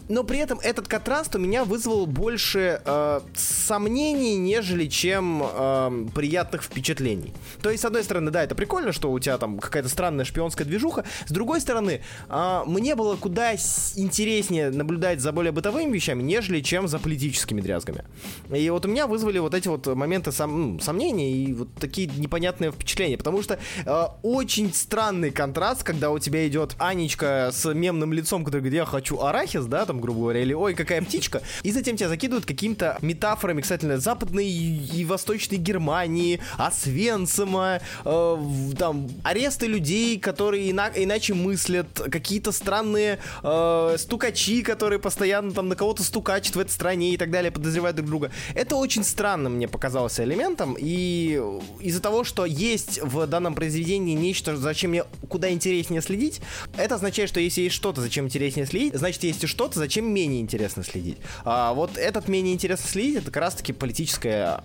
но 0.08 0.24
при 0.24 0.38
этом 0.40 0.60
этот 0.60 0.88
контраст 0.88 1.36
у 1.36 1.40
меня 1.40 1.66
вызвал 1.66 2.06
больше 2.06 2.82
э, 2.86 3.20
сомнений, 3.36 4.36
нежели 4.38 4.86
чем 4.86 5.42
э, 5.44 6.08
приятных 6.14 6.64
впечатлений. 6.64 7.34
То 7.64 7.72
есть, 7.72 7.82
с 7.82 7.86
одной 7.86 8.04
стороны, 8.04 8.30
да, 8.30 8.44
это 8.44 8.54
прикольно, 8.54 8.92
что 8.92 9.12
у 9.12 9.20
тебя 9.20 9.38
там 9.40 9.58
какая-то 9.58 9.90
странная 9.90 10.26
шпионская 10.26 10.68
движуха, 10.68 11.04
с 11.26 11.32
другой 11.32 11.62
стороны, 11.62 12.02
э, 12.30 12.62
мне 12.68 12.96
было 12.96 13.16
куда 13.16 13.54
интереснее 13.54 14.70
наблюдать 14.70 15.20
за 15.20 15.32
более 15.32 15.52
бытовыми 15.52 15.96
вещами, 15.96 16.22
нежели 16.22 16.62
чем 16.62 16.88
за 16.88 17.00
политическими 17.00 17.62
дрязгами. 17.62 18.06
И 18.54 18.70
вот 18.70 18.86
у 18.86 18.90
меня 18.90 19.08
вызвали 19.08 19.40
вот 19.40 19.56
эти 19.56 19.68
вот 19.68 19.88
моменты 19.88 20.30
сом- 20.30 20.80
сомнения 20.80 21.32
и 21.32 21.55
вот 21.56 21.74
такие 21.76 22.08
непонятные 22.08 22.72
впечатления, 22.72 23.18
потому 23.18 23.42
что 23.42 23.60
э, 23.86 24.06
очень 24.24 24.74
странный 24.74 25.32
контраст, 25.32 25.84
когда 25.84 26.12
у 26.12 26.20
тебя 26.20 26.48
идет 26.48 26.76
Анечка 26.80 27.50
с 27.54 27.74
мемным 27.74 28.14
лицом, 28.14 28.44
который 28.44 28.62
говорит, 28.62 28.78
я 28.78 28.86
хочу 28.86 29.20
арахис, 29.20 29.66
да, 29.66 29.86
там, 29.86 30.02
грубо 30.02 30.22
говоря, 30.22 30.42
или 30.42 30.54
ой, 30.54 30.74
какая 30.74 31.02
птичка, 31.02 31.42
и 31.64 31.72
затем 31.72 31.98
тебя 31.98 32.10
закидывают 32.10 32.46
какими-то 32.46 32.98
метафорами, 33.02 33.62
кстати, 33.62 33.96
западной 33.98 34.48
и 34.48 35.06
восточной 35.06 35.58
Германии, 35.58 36.40
Освенцима, 36.58 37.80
э, 38.04 38.38
там, 38.78 39.10
аресты 39.24 39.68
людей, 39.68 40.20
которые 40.20 40.72
ина- 40.72 40.92
иначе 40.96 41.34
мыслят, 41.34 41.88
какие-то 42.12 42.52
странные 42.52 43.20
э, 43.44 43.96
стукачи, 43.98 44.62
которые 44.62 45.00
постоянно 45.00 45.52
там 45.52 45.70
на 45.70 45.76
кого-то 45.76 46.04
стукачат 46.04 46.56
в 46.56 46.60
этой 46.60 46.72
стране 46.72 47.14
и 47.14 47.18
так 47.18 47.32
далее, 47.32 47.52
подозревают 47.52 47.96
друг 47.96 48.10
друга. 48.10 48.32
Это 48.54 48.76
очень 48.76 49.04
странно 49.04 49.50
мне 49.50 49.68
показалось 49.68 50.20
элементом, 50.20 50.76
и 50.78 51.42
из-за 51.80 52.02
того, 52.02 52.24
что 52.24 52.46
есть 52.46 53.02
в 53.02 53.28
данном 53.28 53.56
произведении 53.56 54.16
нечто, 54.16 54.58
зачем 54.58 54.92
мне 54.92 55.04
куда 55.30 55.52
интереснее 55.52 56.02
следить, 56.02 56.42
это 56.78 56.96
означает, 56.96 57.30
что 57.30 57.40
если 57.40 57.62
есть 57.62 57.76
что-то, 57.76 58.02
зачем 58.02 58.26
интереснее 58.26 58.66
следить, 58.66 58.96
значит, 58.96 59.24
есть 59.24 59.44
и 59.44 59.48
что-то, 59.48 59.80
зачем 59.80 60.06
менее 60.06 60.42
интересно 60.42 60.84
следить. 60.84 61.18
А 61.44 61.74
вот 61.74 61.98
этот 61.98 62.28
менее 62.28 62.54
интересно 62.54 62.88
следить, 62.88 63.18
это 63.18 63.26
как 63.26 63.38
раз-таки 63.38 63.74
политическая 63.74 64.64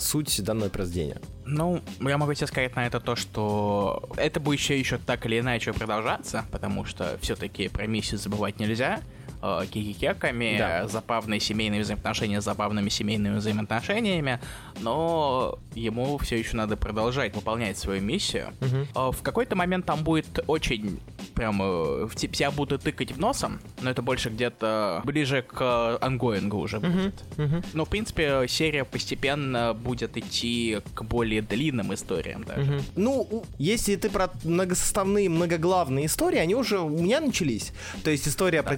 суть 0.00 0.42
данного 0.42 0.68
произведения. 0.68 1.20
Ну, 1.44 1.80
я 2.00 2.16
могу 2.16 2.32
тебе 2.34 2.46
сказать 2.46 2.76
на 2.76 2.86
это 2.86 3.00
то, 3.00 3.16
что 3.16 4.08
это 4.16 4.38
будет 4.38 4.60
еще, 4.60 4.78
еще 4.78 4.98
так 4.98 5.26
или 5.26 5.40
иначе 5.40 5.72
продолжаться, 5.72 6.44
потому 6.52 6.84
что 6.84 7.18
все-таки 7.20 7.68
про 7.68 7.86
миссию 7.86 8.18
забывать 8.18 8.60
нельзя 8.60 9.00
э, 9.42 9.66
кикикеками, 9.70 10.56
да. 10.58 10.88
забавные 10.88 11.40
семейные 11.40 11.82
взаимоотношения 11.82 12.40
с 12.40 12.44
забавными 12.44 12.88
семейными 12.88 13.36
взаимоотношениями, 13.36 14.40
но 14.80 15.58
ему 15.74 16.18
все 16.18 16.38
еще 16.38 16.56
надо 16.56 16.76
продолжать 16.76 17.34
выполнять 17.34 17.78
свою 17.78 18.02
миссию. 18.02 18.52
Угу. 18.60 19.12
В 19.12 19.22
какой-то 19.22 19.56
момент 19.56 19.86
там 19.86 20.02
будет 20.02 20.40
очень 20.46 21.00
прям 21.40 21.62
э, 21.62 22.06
в 22.06 22.14
тебя 22.16 22.50
будут 22.50 22.82
тыкать 22.82 23.12
в 23.12 23.18
носом, 23.18 23.60
но 23.80 23.90
это 23.90 24.02
больше 24.02 24.28
где-то 24.28 25.00
ближе 25.04 25.42
к 25.42 25.96
ангоингу 26.00 26.58
уже 26.58 26.80
будет. 26.80 27.14
Uh-huh. 27.36 27.48
Uh-huh. 27.48 27.64
Но, 27.72 27.84
в 27.86 27.88
принципе, 27.88 28.44
серия 28.46 28.84
постепенно 28.84 29.72
будет 29.72 30.18
идти 30.18 30.80
к 30.94 31.02
более 31.02 31.40
длинным 31.40 31.94
историям 31.94 32.44
даже. 32.44 32.72
Uh-huh. 32.72 32.82
Ну, 32.96 33.44
если 33.58 33.96
ты 33.96 34.10
про 34.10 34.30
многосоставные, 34.44 35.30
многоглавные 35.30 36.06
истории, 36.06 36.38
они 36.38 36.54
уже 36.54 36.78
у 36.78 36.90
меня 36.90 37.20
начались. 37.20 37.72
То 38.04 38.10
есть 38.10 38.28
история 38.28 38.62
да. 38.62 38.68
про 38.68 38.76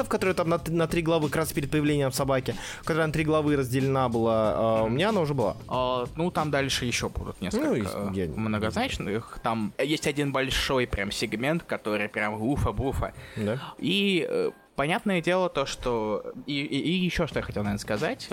террористов, 0.00 0.08
которая 0.08 0.34
там 0.34 0.48
на, 0.48 0.60
на 0.68 0.86
три 0.86 1.02
главы, 1.02 1.28
как 1.28 1.36
раз 1.36 1.52
перед 1.52 1.70
появлением 1.70 2.12
собаки, 2.12 2.54
которая 2.84 3.06
на 3.06 3.12
три 3.12 3.24
главы 3.24 3.56
разделена 3.56 4.08
была, 4.08 4.82
uh, 4.82 4.86
у 4.86 4.88
меня 4.88 5.10
она 5.10 5.20
уже 5.20 5.34
была. 5.34 5.56
Uh, 5.66 6.08
ну, 6.16 6.30
там 6.30 6.50
дальше 6.50 6.84
еще 6.86 7.08
будут 7.08 7.40
несколько 7.40 7.68
ну, 7.68 8.12
я... 8.12 8.26
многозначных. 8.28 9.38
Там 9.42 9.72
есть 9.78 10.06
один 10.06 10.32
большой 10.32 10.86
прям 10.86 11.10
сегмент, 11.12 11.62
который 11.62 11.90
который 12.00 12.08
прям 12.08 12.34
уфа-буфа. 12.42 13.12
Да. 13.36 13.58
И 13.78 14.26
э, 14.28 14.50
понятное 14.80 15.20
дело 15.20 15.50
то, 15.50 15.66
что... 15.66 16.32
И, 16.46 16.54
и, 16.54 16.78
и 16.78 17.04
еще 17.04 17.26
что 17.26 17.40
я 17.40 17.42
хотел, 17.42 17.64
наверное, 17.64 17.82
сказать. 17.82 18.30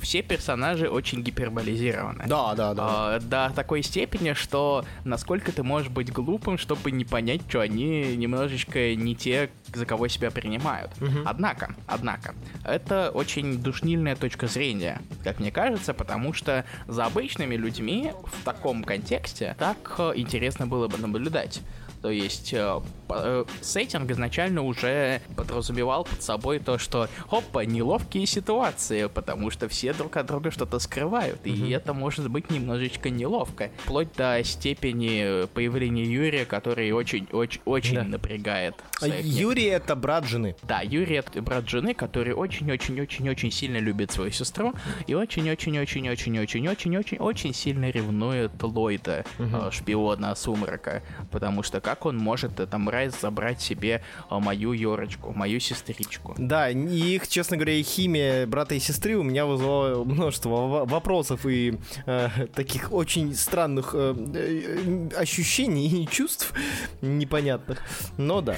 Все 0.00 0.22
персонажи 0.22 0.88
очень 0.88 1.22
гиперболизированы. 1.22 2.24
Да, 2.26 2.54
да, 2.54 2.72
да. 2.72 2.86
А, 2.88 3.20
до 3.20 3.52
такой 3.54 3.82
степени, 3.82 4.32
что 4.32 4.86
насколько 5.04 5.52
ты 5.52 5.62
можешь 5.62 5.90
быть 5.90 6.10
глупым, 6.10 6.56
чтобы 6.56 6.90
не 6.90 7.04
понять, 7.04 7.42
что 7.50 7.60
они 7.60 8.16
немножечко 8.16 8.94
не 8.94 9.14
те, 9.14 9.50
за 9.74 9.84
кого 9.84 10.08
себя 10.08 10.30
принимают. 10.30 10.90
Угу. 11.02 11.18
Однако, 11.26 11.74
однако, 11.86 12.34
это 12.64 13.10
очень 13.10 13.58
душнильная 13.58 14.16
точка 14.16 14.46
зрения, 14.46 15.02
как 15.22 15.38
мне 15.38 15.52
кажется, 15.52 15.92
потому 15.92 16.32
что 16.32 16.64
за 16.86 17.04
обычными 17.04 17.56
людьми 17.56 18.10
в 18.24 18.42
таком 18.42 18.84
контексте 18.84 19.54
так 19.58 19.96
э, 19.98 20.12
интересно 20.16 20.66
было 20.66 20.88
бы 20.88 20.96
наблюдать. 20.96 21.60
То 22.04 22.10
есть 22.10 22.52
э, 22.52 22.80
э, 23.08 23.44
сеттинг 23.62 24.10
изначально 24.10 24.60
уже 24.60 25.22
подразумевал 25.36 26.04
под 26.04 26.22
собой 26.22 26.58
то, 26.58 26.76
что 26.76 27.08
опа, 27.30 27.64
неловкие 27.64 28.26
ситуации, 28.26 29.06
потому 29.06 29.48
что 29.48 29.70
все 29.70 29.94
друг 29.94 30.18
от 30.18 30.26
друга 30.26 30.50
что-то 30.50 30.78
скрывают, 30.80 31.46
mm-hmm. 31.46 31.66
и 31.66 31.70
это 31.70 31.94
может 31.94 32.28
быть 32.28 32.50
немножечко 32.50 33.08
неловко. 33.08 33.70
Вплоть 33.84 34.12
до 34.18 34.44
степени 34.44 35.46
появления 35.54 36.04
Юрия, 36.04 36.44
который 36.44 36.92
очень-очень-очень 36.92 37.94
да. 37.94 38.04
напрягает. 38.04 38.74
А 39.00 39.08
Юрий 39.08 39.64
это 39.64 39.96
брат 39.96 40.26
жены. 40.26 40.56
Да, 40.62 40.82
Юрий 40.82 41.16
это 41.16 41.40
брат 41.40 41.66
жены, 41.66 41.94
который 41.94 42.34
очень-очень-очень-очень 42.34 43.50
сильно 43.50 43.78
любит 43.78 44.12
свою 44.12 44.30
сестру 44.30 44.74
и 45.06 45.14
очень-очень-очень-очень-очень-очень-очень 45.14 47.54
сильно 47.54 47.88
ревнует 47.88 48.62
Ллойда, 48.62 49.24
mm-hmm. 49.38 49.72
шпиона 49.72 50.34
Сумрака, 50.34 51.02
потому 51.30 51.62
что 51.62 51.80
как 51.80 51.93
как 51.94 52.06
он 52.06 52.18
может, 52.18 52.58
это 52.58 52.76
мразь, 52.76 53.20
забрать 53.20 53.60
себе 53.60 54.02
а, 54.28 54.40
мою 54.40 54.72
Йорочку, 54.72 55.32
мою 55.32 55.60
сестричку. 55.60 56.34
Да, 56.36 56.68
и 56.68 57.14
их, 57.14 57.28
честно 57.28 57.56
говоря, 57.56 57.80
химия 57.84 58.46
брата 58.48 58.74
и 58.74 58.80
сестры 58.80 59.16
у 59.16 59.22
меня 59.22 59.46
вызвала 59.46 60.02
множество 60.04 60.84
вопросов 60.86 61.46
и 61.46 61.78
э, 62.06 62.28
таких 62.52 62.92
очень 62.92 63.32
странных 63.36 63.94
э, 63.94 64.12
э, 64.34 65.08
ощущений 65.16 66.02
и 66.02 66.08
чувств 66.08 66.52
непонятных. 67.00 67.80
Но 68.16 68.40
да. 68.40 68.56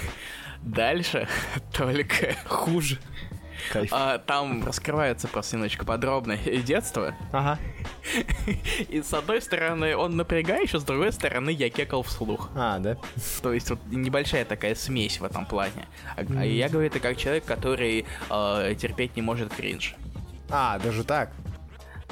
Дальше 0.62 1.28
только 1.76 2.34
хуже. 2.46 2.98
А, 3.90 4.18
там 4.18 4.64
раскрывается 4.64 5.28
просто 5.28 5.56
немножечко 5.56 5.84
подробно 5.84 6.36
детство. 6.64 7.14
Ага. 7.32 7.58
И 8.88 9.02
с 9.02 9.12
одной 9.12 9.42
стороны 9.42 9.96
он 9.96 10.16
напрягающий, 10.16 10.78
с 10.78 10.84
другой 10.84 11.12
стороны 11.12 11.50
я 11.50 11.70
кекал 11.70 12.02
вслух. 12.02 12.50
А, 12.54 12.78
да? 12.78 12.96
То 13.42 13.52
есть 13.52 13.70
вот 13.70 13.78
небольшая 13.86 14.44
такая 14.44 14.74
смесь 14.74 15.20
в 15.20 15.24
этом 15.24 15.46
плане. 15.46 15.86
А, 16.16 16.22
mm. 16.22 16.48
я 16.48 16.68
говорю 16.68 16.88
это 16.88 17.00
как 17.00 17.16
человек, 17.16 17.44
который 17.44 18.06
э, 18.30 18.74
терпеть 18.78 19.16
не 19.16 19.22
может 19.22 19.52
кринж. 19.52 19.94
А, 20.50 20.78
даже 20.78 21.04
так? 21.04 21.30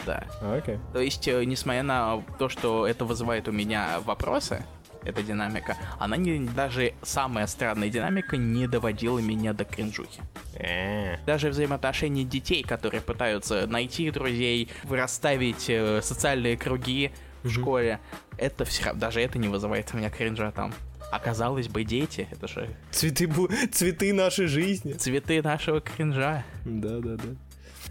Да. 0.07 0.25
Окей. 0.41 0.75
Okay. 0.75 0.93
То 0.93 1.01
есть, 1.01 1.29
э, 1.29 1.45
несмотря 1.45 1.83
на 1.83 2.23
то, 2.39 2.49
что 2.49 2.87
это 2.87 3.05
вызывает 3.05 3.49
у 3.49 3.53
меня 3.53 4.01
вопросы, 4.01 4.65
эта 5.05 5.23
динамика, 5.23 5.77
она 5.99 6.17
не, 6.17 6.41
даже 6.41 6.95
самая 7.03 7.47
странная 7.47 7.89
динамика 7.89 8.37
не 8.37 8.67
доводила 8.67 9.19
меня 9.19 9.53
до 9.53 9.65
кринжухи. 9.65 10.21
Э. 10.55 11.19
Даже 11.27 11.51
взаимоотношения 11.51 12.25
детей, 12.25 12.63
которые 12.63 13.01
пытаются 13.01 13.67
найти 13.67 14.11
друзей, 14.11 14.71
расставить 14.89 15.69
э, 15.69 16.01
социальные 16.03 16.57
круги 16.57 17.13
в 17.43 17.51
школе, 17.51 18.01
это 18.39 18.65
все, 18.65 18.93
даже 18.95 19.21
это 19.21 19.39
не 19.39 19.49
вызывает 19.49 19.91
у 19.93 19.97
меня 19.97 20.11
кринжа 20.11 20.51
там. 20.51 20.73
Оказалось 21.13 21.69
бы, 21.69 21.85
дети, 21.85 22.27
это 22.33 22.49
же... 22.49 22.69
Цветы, 22.91 23.29
бу... 23.29 23.49
цветы 23.73 24.13
нашей 24.13 24.47
жизни. 24.47 24.95
Цветы 24.95 25.43
нашего 25.43 25.81
кринжа. 25.81 26.45
Да, 26.65 26.99
да, 26.99 27.17
да. 27.17 27.29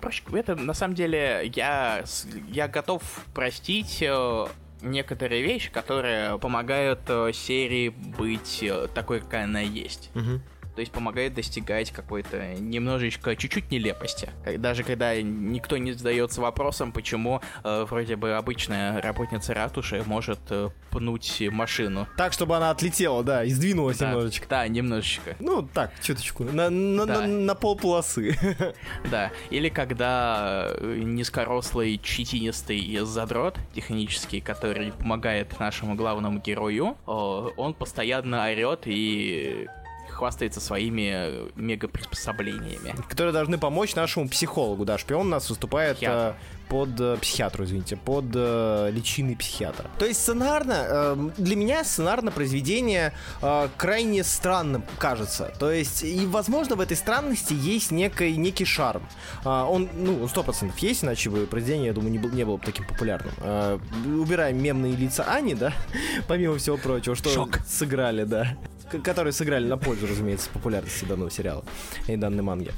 Проще 0.01 0.23
это 0.33 0.55
на 0.55 0.73
самом 0.73 0.95
деле 0.95 1.49
я, 1.55 2.03
я 2.49 2.67
готов 2.67 3.01
простить 3.33 3.99
э, 4.01 4.47
некоторые 4.83 5.41
вещи, 5.41 5.71
которые 5.71 6.37
помогают 6.39 7.01
э, 7.07 7.31
серии 7.33 7.89
быть 7.89 8.59
э, 8.61 8.87
такой, 8.93 9.21
какая 9.21 9.45
она 9.45 9.61
есть. 9.61 10.11
Угу. 10.15 10.41
То 10.75 10.81
есть 10.81 10.91
помогает 10.91 11.33
достигать 11.33 11.91
какой-то 11.91 12.55
немножечко, 12.55 13.35
чуть-чуть 13.35 13.71
нелепости. 13.71 14.29
Даже 14.57 14.83
когда 14.83 15.19
никто 15.21 15.77
не 15.77 15.93
задается 15.93 16.41
вопросом, 16.41 16.91
почему 16.91 17.41
э, 17.63 17.85
вроде 17.89 18.15
бы 18.15 18.33
обычная 18.33 19.01
работница 19.01 19.53
ратуши 19.53 20.03
может 20.05 20.39
э, 20.49 20.69
пнуть 20.89 21.43
машину. 21.51 22.07
Так, 22.17 22.33
чтобы 22.33 22.55
она 22.57 22.71
отлетела, 22.71 23.23
да, 23.23 23.43
и 23.43 23.49
сдвинулась 23.49 23.97
да, 23.97 24.09
немножечко. 24.09 24.47
Да, 24.49 24.67
немножечко. 24.67 25.35
Ну, 25.39 25.61
так, 25.61 25.91
чуточку, 26.01 26.43
на, 26.43 26.69
на, 26.69 27.05
да. 27.05 27.21
на, 27.21 27.27
на 27.27 27.55
полполосы. 27.55 28.37
Да, 29.09 29.31
или 29.49 29.69
когда 29.69 30.67
э, 30.69 31.01
низкорослый, 31.03 31.99
щетинистый 32.03 32.99
задрот 33.01 33.57
технический, 33.73 34.41
который 34.41 34.91
помогает 34.91 35.59
нашему 35.59 35.95
главному 35.95 36.39
герою, 36.39 36.97
он 37.05 37.73
постоянно 37.73 38.45
орет 38.45 38.81
и 38.85 39.67
хвастается 40.13 40.59
своими 40.59 41.11
э, 41.13 41.47
мега-приспособлениями. 41.55 42.95
Которые 43.09 43.33
должны 43.33 43.57
помочь 43.57 43.95
нашему 43.95 44.29
психологу, 44.29 44.85
да, 44.85 44.97
шпион 44.97 45.27
у 45.27 45.29
нас 45.29 45.49
выступает 45.49 45.97
э, 46.01 46.33
под 46.69 46.99
э, 46.99 47.17
психиатру, 47.21 47.65
извините, 47.65 47.97
под 47.97 48.25
э, 48.33 48.89
личиной 48.91 49.35
психиатра. 49.35 49.89
То 49.99 50.05
есть 50.05 50.21
сценарно, 50.21 50.85
э, 50.87 51.29
для 51.37 51.55
меня 51.55 51.83
сценарно 51.83 52.31
произведение 52.31 53.13
э, 53.41 53.67
крайне 53.77 54.23
странным 54.23 54.83
кажется. 54.97 55.53
То 55.59 55.71
есть, 55.71 56.03
и 56.03 56.25
возможно 56.25 56.75
в 56.75 56.81
этой 56.81 56.97
странности 56.97 57.53
есть 57.53 57.91
некий, 57.91 58.35
некий 58.37 58.65
шарм. 58.65 59.03
Э, 59.45 59.63
он, 59.63 59.89
ну, 59.93 60.27
сто 60.27 60.43
процентов 60.43 60.79
есть, 60.79 61.03
иначе 61.03 61.29
бы 61.29 61.45
произведение, 61.45 61.87
я 61.87 61.93
думаю, 61.93 62.11
не, 62.11 62.19
был, 62.19 62.29
не 62.29 62.43
было 62.43 62.57
бы 62.57 62.65
таким 62.65 62.87
популярным. 62.87 63.33
Э, 63.41 63.77
убираем 64.05 64.61
мемные 64.61 64.95
лица 64.95 65.23
Ани, 65.25 65.53
да, 65.53 65.73
помимо 66.27 66.57
всего 66.57 66.77
прочего, 66.77 67.15
что 67.15 67.29
Шок. 67.29 67.59
сыграли, 67.67 68.23
да 68.23 68.57
которые 69.03 69.33
сыграли 69.33 69.67
на 69.67 69.77
пользу, 69.77 70.07
разумеется, 70.07 70.49
популярности 70.51 71.05
данного 71.05 71.31
сериала 71.31 71.63
и 72.07 72.15
данной 72.15 72.43
манги. 72.43 72.71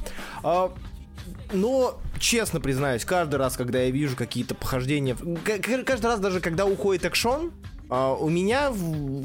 А, 0.43 0.71
но, 1.53 1.99
честно 2.19 2.59
признаюсь, 2.59 3.05
каждый 3.05 3.35
раз, 3.35 3.57
когда 3.57 3.79
я 3.79 3.89
вижу 3.89 4.15
какие-то 4.15 4.55
похождения... 4.55 5.15
Каждый 5.85 6.05
раз, 6.05 6.19
даже 6.19 6.39
когда 6.39 6.65
уходит 6.65 7.05
экшон, 7.05 7.51
у 7.89 8.29
меня 8.29 8.73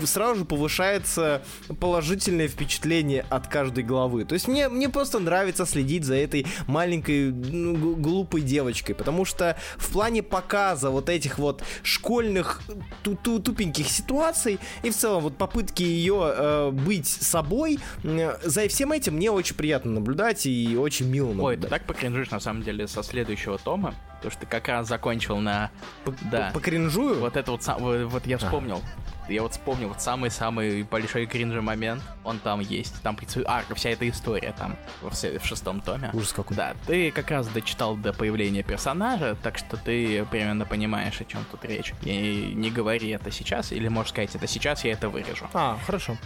сразу 0.04 0.40
же 0.40 0.44
повышается 0.44 1.42
положительное 1.80 2.48
впечатление 2.48 3.24
от 3.30 3.48
каждой 3.48 3.84
главы. 3.84 4.24
То 4.24 4.34
есть 4.34 4.48
мне, 4.48 4.68
мне 4.68 4.88
просто 4.88 5.18
нравится 5.18 5.66
следить 5.66 6.04
за 6.04 6.14
этой 6.14 6.46
маленькой 6.66 7.30
ну, 7.30 7.96
глупой 7.96 8.42
девочкой, 8.42 8.94
потому 8.94 9.24
что 9.24 9.56
в 9.76 9.92
плане 9.92 10.22
показа 10.22 10.90
вот 10.90 11.08
этих 11.08 11.38
вот 11.38 11.62
школьных 11.82 12.62
ту 13.02 13.12
-ту 13.12 13.40
тупеньких 13.40 13.88
ситуаций 13.88 14.58
и 14.82 14.90
в 14.90 14.96
целом 14.96 15.22
вот 15.22 15.36
попытки 15.36 15.82
ее 15.82 16.32
э, 16.36 16.70
быть 16.70 17.06
собой, 17.06 17.78
э, 18.02 18.38
за 18.42 18.68
всем 18.68 18.92
этим 18.92 19.16
мне 19.16 19.30
очень 19.30 19.56
приятно 19.56 19.92
наблюдать 19.92 20.46
и 20.46 20.76
очень 20.76 21.06
мило 21.06 21.28
наблюдать. 21.28 21.58
Ой, 21.58 21.62
ты 21.62 21.68
так 21.68 21.86
покринжишь 21.86 22.30
на 22.30 22.40
самом 22.40 22.62
деле 22.62 22.86
со 22.86 23.02
следующего 23.02 23.58
тома. 23.58 23.94
Потому 24.20 24.32
что 24.32 24.40
ты 24.40 24.46
как 24.46 24.68
раз 24.68 24.86
закончил 24.86 25.38
на... 25.38 25.70
По, 26.04 26.14
Да. 26.30 26.48
по, 26.48 26.54
по 26.54 26.60
кринжую? 26.60 27.20
Вот 27.20 27.36
это 27.36 27.52
вот, 27.52 27.66
вот, 27.78 28.02
вот 28.04 28.26
я 28.26 28.36
вспомнил. 28.36 28.82
Я 29.30 29.42
вот 29.42 29.52
вспомнил 29.52 29.88
вот 29.88 30.02
самый-самый 30.02 30.82
большой 30.82 31.24
кринжи 31.24 31.62
момент. 31.62 32.02
Он 32.22 32.38
там 32.38 32.60
есть. 32.60 33.00
Там 33.02 33.16
арка, 33.46 33.74
вся 33.74 33.90
эта 33.90 34.06
история 34.08 34.52
там 34.58 34.76
в, 35.00 35.10
в 35.10 35.46
шестом 35.46 35.80
томе. 35.80 36.10
Ужас 36.12 36.34
какой. 36.34 36.54
Да, 36.54 36.74
ты 36.86 37.10
как 37.12 37.30
раз 37.30 37.48
дочитал 37.48 37.96
до 37.96 38.12
появления 38.12 38.62
персонажа, 38.62 39.36
так 39.42 39.56
что 39.56 39.78
ты 39.78 40.26
примерно 40.26 40.66
понимаешь, 40.66 41.18
о 41.20 41.24
чем 41.24 41.44
тут 41.50 41.64
речь. 41.64 41.94
И 42.02 42.52
не 42.54 42.70
говори 42.70 43.08
это 43.08 43.30
сейчас, 43.30 43.72
или 43.72 43.88
можешь 43.88 44.10
сказать 44.10 44.34
это 44.34 44.46
сейчас, 44.46 44.84
я 44.84 44.92
это 44.92 45.08
вырежу. 45.08 45.48
А, 45.54 45.78
хорошо. 45.86 46.16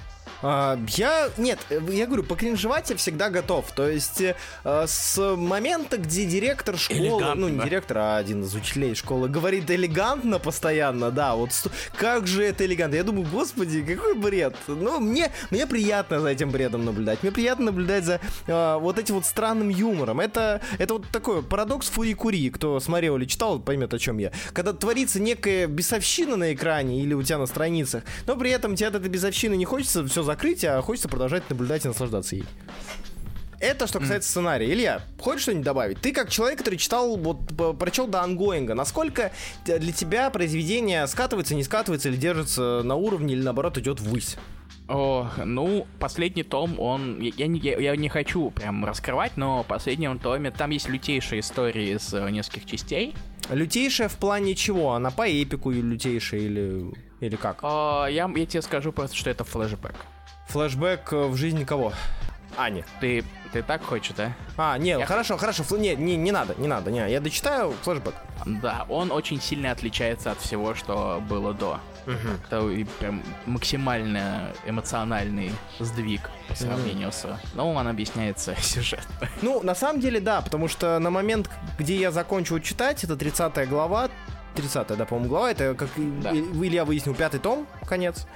А, 0.47 0.79
я, 0.89 1.31
нет, 1.39 1.59
я 1.71 2.07
говорю, 2.07 2.23
покринжевать 2.23 2.91
я 2.91 2.97
всегда 2.97 3.31
готов. 3.31 3.73
То 3.73 3.89
есть 3.89 4.21
э, 4.21 4.35
с 4.87 5.37
момента, 5.37 5.97
где 5.97 6.27
директор 6.27 6.77
школы, 6.77 7.01
Элегантно. 7.01 7.35
ну 7.35 7.49
не 7.49 7.61
директор, 7.61 7.99
а 7.99 8.17
один 8.19 8.43
из 8.43 8.55
учителей 8.55 8.95
школы, 8.95 9.31
говорит 9.31 9.71
элегантно 9.71 10.39
постоянно, 10.39 11.11
да, 11.11 11.35
вот 11.35 11.51
как 11.97 12.27
же 12.27 12.45
это 12.45 12.67
элегантно. 12.67 12.97
Я 12.97 13.05
думаю, 13.05 13.27
господи, 13.27 13.83
какой 13.83 14.15
бред. 14.15 14.55
Ну, 14.67 15.01
мне, 15.01 15.31
мне 15.51 15.67
приятно 15.67 16.21
за 16.21 16.29
этим 16.29 16.51
бредом 16.51 16.85
наблюдать. 16.85 17.23
Мне 17.23 17.33
приятно 17.33 17.67
наблюдать 17.67 18.05
за 18.05 18.21
э, 18.47 18.79
вот 18.79 18.99
этим 18.99 19.15
вот 19.15 19.25
странным 19.25 19.71
юмором. 19.71 20.21
Это, 20.21 20.61
это 20.79 20.95
вот 20.95 21.09
такой 21.09 21.43
парадокс 21.43 21.89
фури-кури. 21.89 22.51
Кто 22.51 22.81
смотрел 22.81 23.17
или 23.17 23.25
читал, 23.25 23.61
поймет, 23.61 23.95
о 23.95 23.99
чем 23.99 24.19
я. 24.19 24.31
Когда 24.53 24.75
творится 24.75 25.21
некая 25.21 25.67
бесовщина 25.69 26.37
на 26.37 26.53
экране 26.53 27.01
или 27.01 27.15
у 27.15 27.23
тебя 27.23 27.39
на 27.39 27.47
страницах, 27.47 28.05
но 28.27 28.37
при 28.37 28.51
этом 28.51 28.77
тебе 28.77 28.89
от 28.89 28.97
этой 28.97 29.09
бесовщины 29.09 29.55
не 29.55 29.65
хочется 29.65 30.07
все 30.07 30.23
закрыть, 30.35 30.65
а 30.65 30.83
хочется 30.83 31.09
продолжать 31.09 31.49
наблюдать 31.49 31.85
и 31.85 31.89
наслаждаться 31.89 32.37
ей. 32.37 32.45
Это 33.61 33.87
что 33.87 34.01
касается 34.01 34.29
сценария. 34.29 34.71
Илья, 34.71 35.01
хочешь 35.19 35.43
что-нибудь 35.43 35.65
добавить? 35.65 36.01
Ты 36.01 36.13
как 36.13 36.29
человек, 36.29 36.59
который 36.59 36.77
читал, 36.77 37.17
вот, 37.17 37.79
прочел 37.79 38.07
до 38.07 38.23
ангоинга, 38.23 38.75
насколько 38.75 39.31
для 39.65 39.93
тебя 39.93 40.29
произведение 40.29 41.07
скатывается, 41.07 41.55
не 41.55 41.63
скатывается, 41.63 42.11
или 42.11 42.17
держится 42.17 42.83
на 42.85 42.97
уровне, 42.97 43.35
или 43.35 43.43
наоборот 43.43 43.79
идет 43.79 44.01
ввысь? 44.01 44.37
О, 44.87 45.31
ну, 45.43 45.87
последний 45.99 46.43
том, 46.43 46.79
он... 46.79 47.19
Я, 47.21 47.33
я 47.39 47.47
не, 47.47 47.59
я, 47.59 47.79
я 47.79 47.97
не 47.97 48.11
хочу 48.11 48.51
прям 48.51 48.85
раскрывать, 48.85 49.39
но 49.39 49.63
в 49.63 49.67
последнем 49.67 50.19
томе 50.19 50.51
там 50.51 50.69
есть 50.71 50.91
лютейшая 50.91 51.41
история 51.41 51.93
из 51.93 52.13
э, 52.13 52.29
нескольких 52.31 52.67
частей. 52.67 53.15
Лютейшая 53.49 54.11
в 54.11 54.19
плане 54.19 54.55
чего? 54.55 54.93
Она 54.93 55.11
по 55.11 55.27
эпику 55.27 55.71
лютейшая, 55.71 56.41
или, 56.41 56.93
или 57.21 57.37
как? 57.37 57.61
А, 57.63 58.09
я, 58.09 58.31
я 58.37 58.47
тебе 58.47 58.61
скажу 58.61 58.93
просто, 58.93 59.17
что 59.17 59.31
это 59.31 59.45
флешбэк. 59.45 59.95
Флэшбэк 60.49 61.13
э, 61.13 61.27
в 61.27 61.37
жизни 61.37 61.65
кого? 61.65 61.93
Ани. 62.57 62.85
Ты, 63.01 63.25
ты 63.53 63.63
так 63.63 63.83
хочешь, 63.83 64.15
да? 64.17 64.33
А, 64.57 64.79
не, 64.79 64.91
Я- 64.91 65.07
хорошо, 65.07 65.37
хорошо, 65.37 65.65
фл- 65.65 65.79
не, 65.79 65.97
не, 65.97 66.17
не 66.17 66.31
надо, 66.31 66.55
не 66.57 66.69
надо, 66.69 66.91
не, 66.93 67.11
я 67.11 67.21
дочитаю 67.21 67.75
флэшбэк. 67.83 68.15
Да, 68.47 68.87
он 68.89 69.11
очень 69.11 69.41
сильно 69.41 69.71
отличается 69.73 70.31
от 70.31 70.39
всего, 70.39 70.75
что 70.75 71.21
было 71.29 71.53
до. 71.55 71.81
Это 72.07 72.69
и 72.69 72.85
прям 72.85 73.23
максимально 73.47 74.53
эмоциональный 74.67 75.51
сдвиг 75.81 76.31
по 76.49 76.55
сравнению 76.55 77.11
с... 77.11 77.27
Ну, 77.55 77.73
он 77.73 77.89
объясняется 77.89 78.55
сюжет. 78.61 79.07
Ну, 79.41 79.63
на 79.63 79.75
самом 79.75 80.01
деле, 80.01 80.21
да, 80.21 80.43
потому 80.43 80.69
что 80.69 80.99
на 80.99 81.09
момент, 81.11 81.49
где 81.79 81.97
я 81.97 82.11
закончил 82.13 82.61
читать, 82.61 83.03
это 83.05 83.17
30 83.17 83.67
глава, 83.71 84.11
30 84.55 84.97
да, 84.97 85.05
по-моему, 85.05 85.29
глава, 85.29 85.51
это, 85.51 85.75
как 85.75 85.89
Да. 86.23 86.33
Илья 86.33 86.85
выяснил, 86.85 87.15
пятый 87.15 87.41
том, 87.41 87.67
конец. 87.87 88.27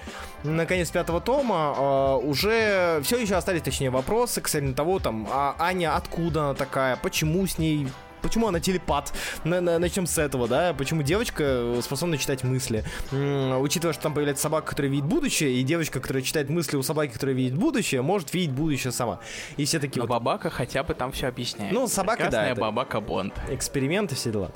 Наконец, 0.44 0.90
пятого 0.90 1.20
тома 1.20 1.74
а, 1.76 2.16
уже 2.16 3.00
все 3.02 3.18
еще 3.18 3.34
остались, 3.36 3.62
точнее, 3.62 3.90
вопросы 3.90 4.40
касательно 4.40 4.74
того, 4.74 4.98
там, 4.98 5.26
а 5.30 5.54
Аня 5.58 5.96
откуда 5.96 6.44
она 6.44 6.54
такая, 6.54 6.96
почему 6.96 7.46
с 7.46 7.58
ней 7.58 7.88
Почему 8.20 8.48
она 8.48 8.58
телепат? 8.58 9.12
На- 9.44 9.60
на- 9.60 9.78
Начнем 9.78 10.04
с 10.04 10.18
этого, 10.18 10.48
да? 10.48 10.74
Почему 10.76 11.04
девочка 11.04 11.76
способна 11.80 12.18
читать 12.18 12.42
мысли? 12.42 12.82
Учитывая, 13.12 13.92
что 13.92 14.02
там 14.02 14.12
появляется 14.12 14.42
собака, 14.42 14.70
которая 14.70 14.90
видит 14.90 15.04
будущее, 15.06 15.52
и 15.52 15.62
девочка, 15.62 16.00
которая 16.00 16.24
читает 16.24 16.50
мысли 16.50 16.76
у 16.76 16.82
собаки, 16.82 17.12
которая 17.12 17.36
видит 17.36 17.56
будущее, 17.56 18.02
может 18.02 18.34
видеть 18.34 18.50
будущее 18.50 18.90
сама. 18.92 19.20
И 19.56 19.64
все 19.64 19.78
такие 19.78 20.00
Но 20.00 20.08
вот 20.08 20.10
Бабака 20.10 20.50
хотя 20.50 20.82
бы 20.82 20.94
там 20.94 21.12
все 21.12 21.28
объясняет. 21.28 21.72
Ну, 21.72 21.86
собака, 21.86 22.24
да, 22.24 22.24
Прекрасная 22.24 22.52
это- 22.52 22.60
Бабака 22.60 23.00
Бонд. 23.00 23.34
эксперименты, 23.50 24.16
все 24.16 24.32
дела. 24.32 24.50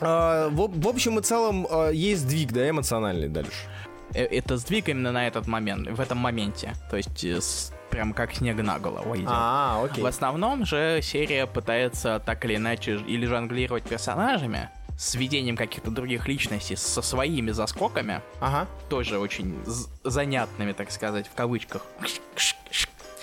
А, 0.00 0.48
в, 0.48 0.80
в 0.80 0.88
общем 0.88 1.18
и 1.18 1.22
целом 1.22 1.66
а, 1.70 1.90
есть 1.90 2.22
сдвиг, 2.22 2.52
да, 2.52 2.68
эмоциональный 2.68 3.28
дальше. 3.28 3.66
Э, 4.14 4.24
Это 4.24 4.56
сдвиг 4.56 4.88
именно 4.88 5.12
на 5.12 5.26
этот 5.26 5.46
момент, 5.46 5.88
в 5.88 6.00
этом 6.00 6.18
моменте. 6.18 6.74
То 6.90 6.96
есть 6.96 7.24
э, 7.24 7.40
с- 7.40 7.72
прям 7.90 8.12
как 8.12 8.34
снег 8.34 8.56
на 8.62 8.78
голову 8.78 9.16
идет. 9.16 9.28
А, 9.30 9.82
окей. 9.84 10.02
В 10.02 10.06
основном 10.06 10.64
же 10.66 11.00
серия 11.02 11.46
пытается 11.46 12.20
так 12.24 12.44
или 12.44 12.56
иначе 12.56 12.96
или 12.96 13.26
жонглировать 13.26 13.84
персонажами, 13.84 14.68
с 14.98 15.14
введением 15.14 15.56
каких-то 15.56 15.90
других 15.92 16.26
личностей, 16.26 16.74
со 16.76 17.02
своими 17.02 17.52
заскоками, 17.52 18.20
Ага. 18.40 18.66
тоже 18.88 19.18
очень 19.18 19.56
занятными, 20.04 20.72
так 20.72 20.90
сказать, 20.90 21.28
в 21.28 21.34
кавычках. 21.34 21.86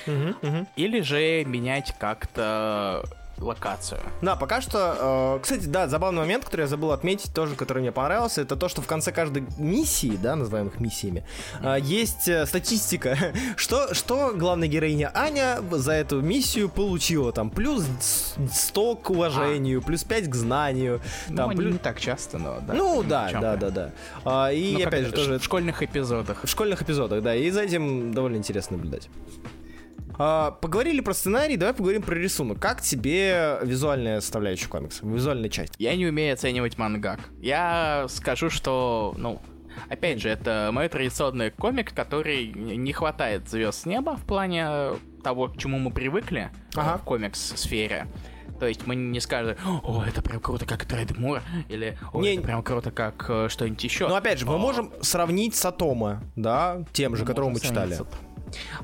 Мгм, 0.07 0.35
мгм. 0.41 0.67
Или 0.75 1.01
же 1.01 1.43
менять 1.45 1.93
как-то 1.99 3.03
локацию. 3.37 3.99
Да, 4.21 4.35
пока 4.35 4.61
что, 4.61 5.37
э, 5.37 5.39
кстати, 5.41 5.65
да, 5.65 5.87
забавный 5.87 6.19
момент, 6.21 6.45
который 6.45 6.61
я 6.61 6.67
забыл 6.67 6.91
отметить, 6.91 7.33
тоже, 7.33 7.55
который 7.55 7.79
мне 7.79 7.91
понравился, 7.91 8.41
это 8.41 8.55
то, 8.55 8.69
что 8.69 8.81
в 8.81 8.87
конце 8.87 9.11
каждой 9.11 9.45
миссии, 9.57 10.17
да, 10.21 10.35
называем 10.35 10.67
их 10.67 10.79
миссиями, 10.79 11.25
э, 11.61 11.77
есть 11.81 12.27
э, 12.27 12.45
статистика, 12.45 13.17
что, 13.57 13.93
что 13.93 14.33
главная 14.35 14.67
героиня 14.67 15.11
Аня 15.13 15.57
за 15.71 15.93
эту 15.93 16.21
миссию 16.21 16.69
получила, 16.69 17.31
там, 17.31 17.49
плюс 17.49 17.83
с- 17.99 18.35
100 18.53 18.95
к 18.95 19.09
уважению, 19.09 19.81
плюс 19.81 20.03
5 20.03 20.29
к 20.29 20.35
знанию, 20.35 21.01
Ну, 21.29 21.35
там, 21.37 21.49
они 21.49 21.59
плюс- 21.59 21.73
не 21.73 21.79
так 21.79 21.99
часто, 21.99 22.37
но 22.37 22.59
да. 22.65 22.73
Ну, 22.73 23.03
да, 23.03 23.29
да, 23.31 23.55
да, 23.57 23.69
да. 23.69 23.91
А, 24.23 24.51
и 24.51 24.73
Ну, 24.77 24.87
опять 24.87 25.05
же, 25.07 25.11
тоже 25.11 25.39
в 25.39 25.43
школьных 25.43 25.83
эпизодах. 25.83 26.43
В 26.43 26.47
школьных 26.47 26.81
эпизодах, 26.81 27.21
да, 27.21 27.35
и 27.35 27.49
за 27.51 27.61
этим 27.63 28.13
довольно 28.13 28.37
интересно 28.37 28.77
наблюдать. 28.77 29.09
А, 30.17 30.51
поговорили 30.51 31.01
про 31.01 31.13
сценарий, 31.13 31.57
давай 31.57 31.73
поговорим 31.73 32.01
про 32.01 32.15
рисунок. 32.15 32.59
Как 32.59 32.81
тебе 32.81 33.59
визуальная 33.63 34.21
составляющая 34.21 34.67
комикса, 34.67 35.05
визуальная 35.05 35.49
часть? 35.49 35.73
Я 35.77 35.95
не 35.95 36.05
умею 36.05 36.33
оценивать 36.33 36.77
мангак. 36.77 37.19
Я 37.41 38.05
скажу, 38.09 38.49
что, 38.49 39.13
ну, 39.17 39.41
опять 39.89 40.21
же, 40.21 40.29
это 40.29 40.69
мой 40.71 40.87
традиционный 40.89 41.51
комик, 41.51 41.93
который 41.93 42.47
не 42.47 42.93
хватает 42.93 43.49
звезд 43.49 43.81
с 43.81 43.85
неба 43.85 44.15
в 44.15 44.23
плане 44.25 44.91
того, 45.23 45.47
к 45.49 45.57
чему 45.57 45.79
мы 45.79 45.91
привыкли 45.91 46.49
э, 46.75 46.79
Ага. 46.79 46.97
в 46.99 47.03
комикс-сфере. 47.03 48.07
То 48.59 48.67
есть 48.67 48.87
мы 48.87 48.95
не 48.95 49.19
скажем, 49.19 49.57
о, 49.83 50.03
это 50.07 50.21
прям 50.21 50.39
круто, 50.39 50.65
как 50.65 50.85
Трейд 50.85 51.17
Мур, 51.17 51.41
или 51.67 51.97
о, 52.13 52.21
Не- 52.21 52.35
это 52.35 52.43
прям 52.43 52.63
круто, 52.63 52.89
как 52.91 53.25
э, 53.27 53.47
что-нибудь 53.49 53.83
еще. 53.83 54.07
Но 54.07 54.15
опять 54.15 54.39
же, 54.39 54.45
мы 54.45 54.55
О, 54.55 54.57
можем 54.59 54.93
сравнить 55.01 55.55
с 55.55 55.65
Атома, 55.65 56.23
да, 56.37 56.85
тем 56.93 57.17
же, 57.17 57.25
которого 57.25 57.49
мы 57.49 57.59
читали. 57.59 57.95
сравниться. 57.95 58.05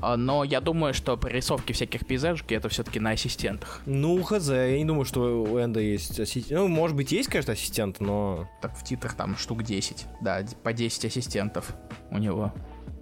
А, 0.00 0.16
Но 0.16 0.44
я 0.44 0.60
думаю, 0.60 0.94
что 0.94 1.16
прорисовки 1.16 1.72
всяких 1.72 2.06
пейзажей 2.06 2.44
это 2.50 2.68
все-таки 2.68 3.00
на 3.00 3.10
ассистентах. 3.10 3.80
Ну, 3.86 4.22
хз, 4.22 4.48
я 4.48 4.76
не 4.78 4.84
думаю, 4.84 5.04
что 5.04 5.42
у 5.42 5.58
Энда 5.58 5.80
есть 5.80 6.18
ассистент. 6.18 6.60
Ну, 6.60 6.68
может 6.68 6.96
быть, 6.96 7.12
есть, 7.12 7.28
конечно, 7.28 7.52
ассистент, 7.52 8.00
но 8.00 8.48
Так 8.60 8.76
в 8.76 8.84
титрах 8.84 9.14
там 9.14 9.36
штук 9.36 9.62
10. 9.62 10.06
Да, 10.20 10.42
по 10.62 10.72
10 10.72 11.04
ассистентов 11.04 11.74
у 12.10 12.18
него. 12.18 12.52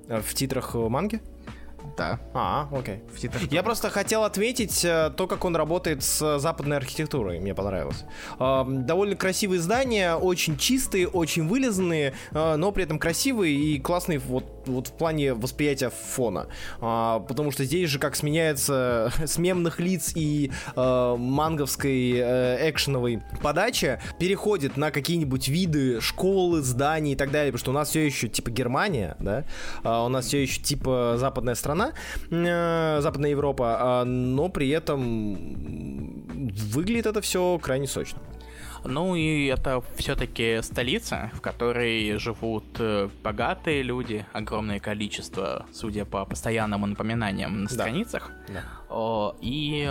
э, 0.09 0.20
в 0.20 0.35
титрах 0.35 0.74
манги? 0.74 1.20
Да, 1.97 2.19
А, 2.35 2.69
окей. 2.73 3.01
Я 3.51 3.62
просто 3.62 3.90
хотел 3.90 4.25
отметить 4.25 4.85
э, 4.85 5.11
то, 5.16 5.27
как 5.27 5.45
он 5.45 5.57
работает 5.57 6.03
с 6.03 6.38
западной 6.38 6.77
архитектурой. 6.77 7.40
Мне 7.40 7.55
понравилось. 7.55 8.05
Э, 8.38 8.64
Довольно 8.66 9.16
красивые 9.16 9.61
здания, 9.61 10.14
очень 10.14 10.57
чистые, 10.57 11.09
очень 11.09 11.47
вылизанные, 11.49 12.14
э, 12.33 12.57
но 12.57 12.73
при 12.73 12.85
этом 12.85 12.99
красивые 12.99 13.55
и 13.55 13.79
классные 13.81 14.19
вот, 14.19 14.45
вот 14.66 14.88
в 14.88 14.93
плане 14.93 15.35
восприятия 15.35 15.90
фона. 15.90 16.47
А, 16.81 17.21
Потому 17.21 17.51
что 17.51 17.64
здесь 17.64 17.90
же 17.90 17.99
как 17.99 18.16
сменяется 18.16 19.12
с 19.25 19.38
мемных 19.38 19.81
лиц 19.81 20.12
и 20.14 20.51
э, 20.77 21.16
манговской 21.19 22.12
э, 22.16 22.71
экшеновой 22.71 23.23
подача 23.43 24.01
переходит 24.19 24.77
на 24.77 24.90
какие-нибудь 24.90 25.49
виды 25.49 26.01
школы, 26.01 26.62
зданий 26.62 27.12
и 27.12 27.16
так 27.16 27.31
далее, 27.31 27.53
потому 27.53 27.61
что 27.61 27.71
у 27.71 27.75
нас 27.75 27.88
все 27.90 28.05
еще 28.05 28.29
типа 28.29 28.51
Германия, 28.51 29.16
да, 29.19 29.45
а 29.83 30.05
у 30.05 30.09
нас 30.09 30.27
все 30.27 30.43
еще 30.43 30.61
типа 30.61 31.14
западная 31.19 31.55
страна, 31.55 31.69
э, 32.30 32.98
Западная 33.00 33.30
Европа, 33.30 33.76
а, 33.80 34.04
но 34.04 34.48
при 34.48 34.68
этом 34.70 35.35
выглядит 36.72 37.06
это 37.06 37.20
все 37.20 37.59
крайне 37.59 37.87
сочно. 37.87 38.18
Ну 38.85 39.14
и 39.14 39.46
это 39.46 39.83
все-таки 39.96 40.61
столица, 40.62 41.30
в 41.35 41.40
которой 41.42 42.16
живут 42.18 42.64
э, 42.78 43.11
богатые 43.22 43.83
люди, 43.83 44.24
огромное 44.33 44.80
количество, 44.80 45.66
судя 45.72 46.04
по 46.06 46.24
постоянным 46.24 46.80
напоминаниям 46.88 47.62
на 47.64 47.68
Да. 47.68 47.74
страницах. 47.74 48.33
Да. 48.48 48.62
И 49.40 49.88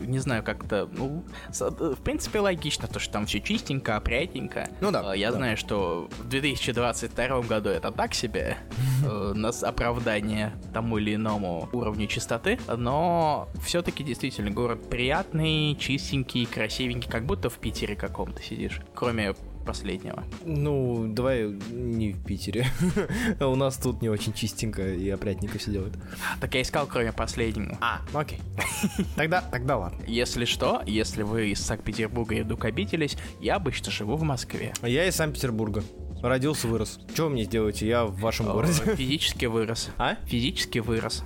не 0.00 0.18
знаю, 0.18 0.42
как-то, 0.42 0.88
ну, 0.92 1.24
в 1.50 2.02
принципе, 2.02 2.40
логично, 2.40 2.88
то, 2.88 2.98
что 2.98 3.12
там 3.12 3.26
все 3.26 3.40
чистенько, 3.40 3.96
опрятненько. 3.96 4.68
Ну 4.80 4.90
да. 4.90 5.14
Я 5.14 5.30
да. 5.30 5.38
знаю, 5.38 5.56
что 5.56 6.08
в 6.18 6.28
2022 6.28 7.42
году 7.42 7.70
это 7.70 7.90
так 7.90 8.14
себе, 8.14 8.56
нас 9.02 9.62
оправдание 9.62 10.52
тому 10.72 10.98
или 10.98 11.14
иному 11.14 11.68
уровню 11.72 12.06
чистоты, 12.06 12.58
но 12.76 13.48
все-таки 13.64 14.04
действительно 14.04 14.50
город 14.50 14.88
приятный, 14.88 15.76
чистенький, 15.76 16.46
красивенький, 16.46 17.10
как 17.10 17.24
будто 17.26 17.50
в 17.50 17.58
Питере 17.58 17.96
каком-то 17.96 18.42
сидишь, 18.42 18.80
кроме 18.94 19.34
последнего. 19.68 20.24
Ну, 20.46 21.06
давай 21.12 21.46
не 21.70 22.14
в 22.14 22.24
Питере. 22.24 22.66
У 23.40 23.54
нас 23.54 23.76
тут 23.76 24.00
не 24.00 24.08
очень 24.08 24.32
чистенько 24.32 24.94
и 24.94 25.10
опрятненько 25.10 25.58
все 25.58 25.72
делают. 25.72 25.94
Так 26.40 26.54
я 26.54 26.62
искал, 26.62 26.86
кроме 26.86 27.12
последнего. 27.12 27.76
А, 27.82 28.00
окей. 28.14 28.40
Тогда, 29.16 29.42
тогда 29.42 29.76
ладно. 29.76 30.02
Если 30.06 30.46
что, 30.46 30.82
если 30.86 31.22
вы 31.22 31.50
из 31.50 31.60
Санкт-Петербурга 31.60 32.36
и 32.36 32.42
вдруг 32.42 32.64
обиделись, 32.64 33.18
я 33.40 33.56
обычно 33.56 33.92
живу 33.92 34.16
в 34.16 34.22
Москве. 34.22 34.72
Я 34.82 35.06
из 35.06 35.16
Санкт-Петербурга. 35.16 35.84
Родился, 36.22 36.66
вырос. 36.66 36.98
Что 37.12 37.24
вы 37.24 37.30
мне 37.30 37.44
сделаете? 37.44 37.86
Я 37.86 38.06
в 38.06 38.18
вашем 38.20 38.46
городе. 38.46 38.72
Физически 38.96 39.44
вырос. 39.44 39.90
А? 39.98 40.16
Физически 40.24 40.78
вырос. 40.78 41.24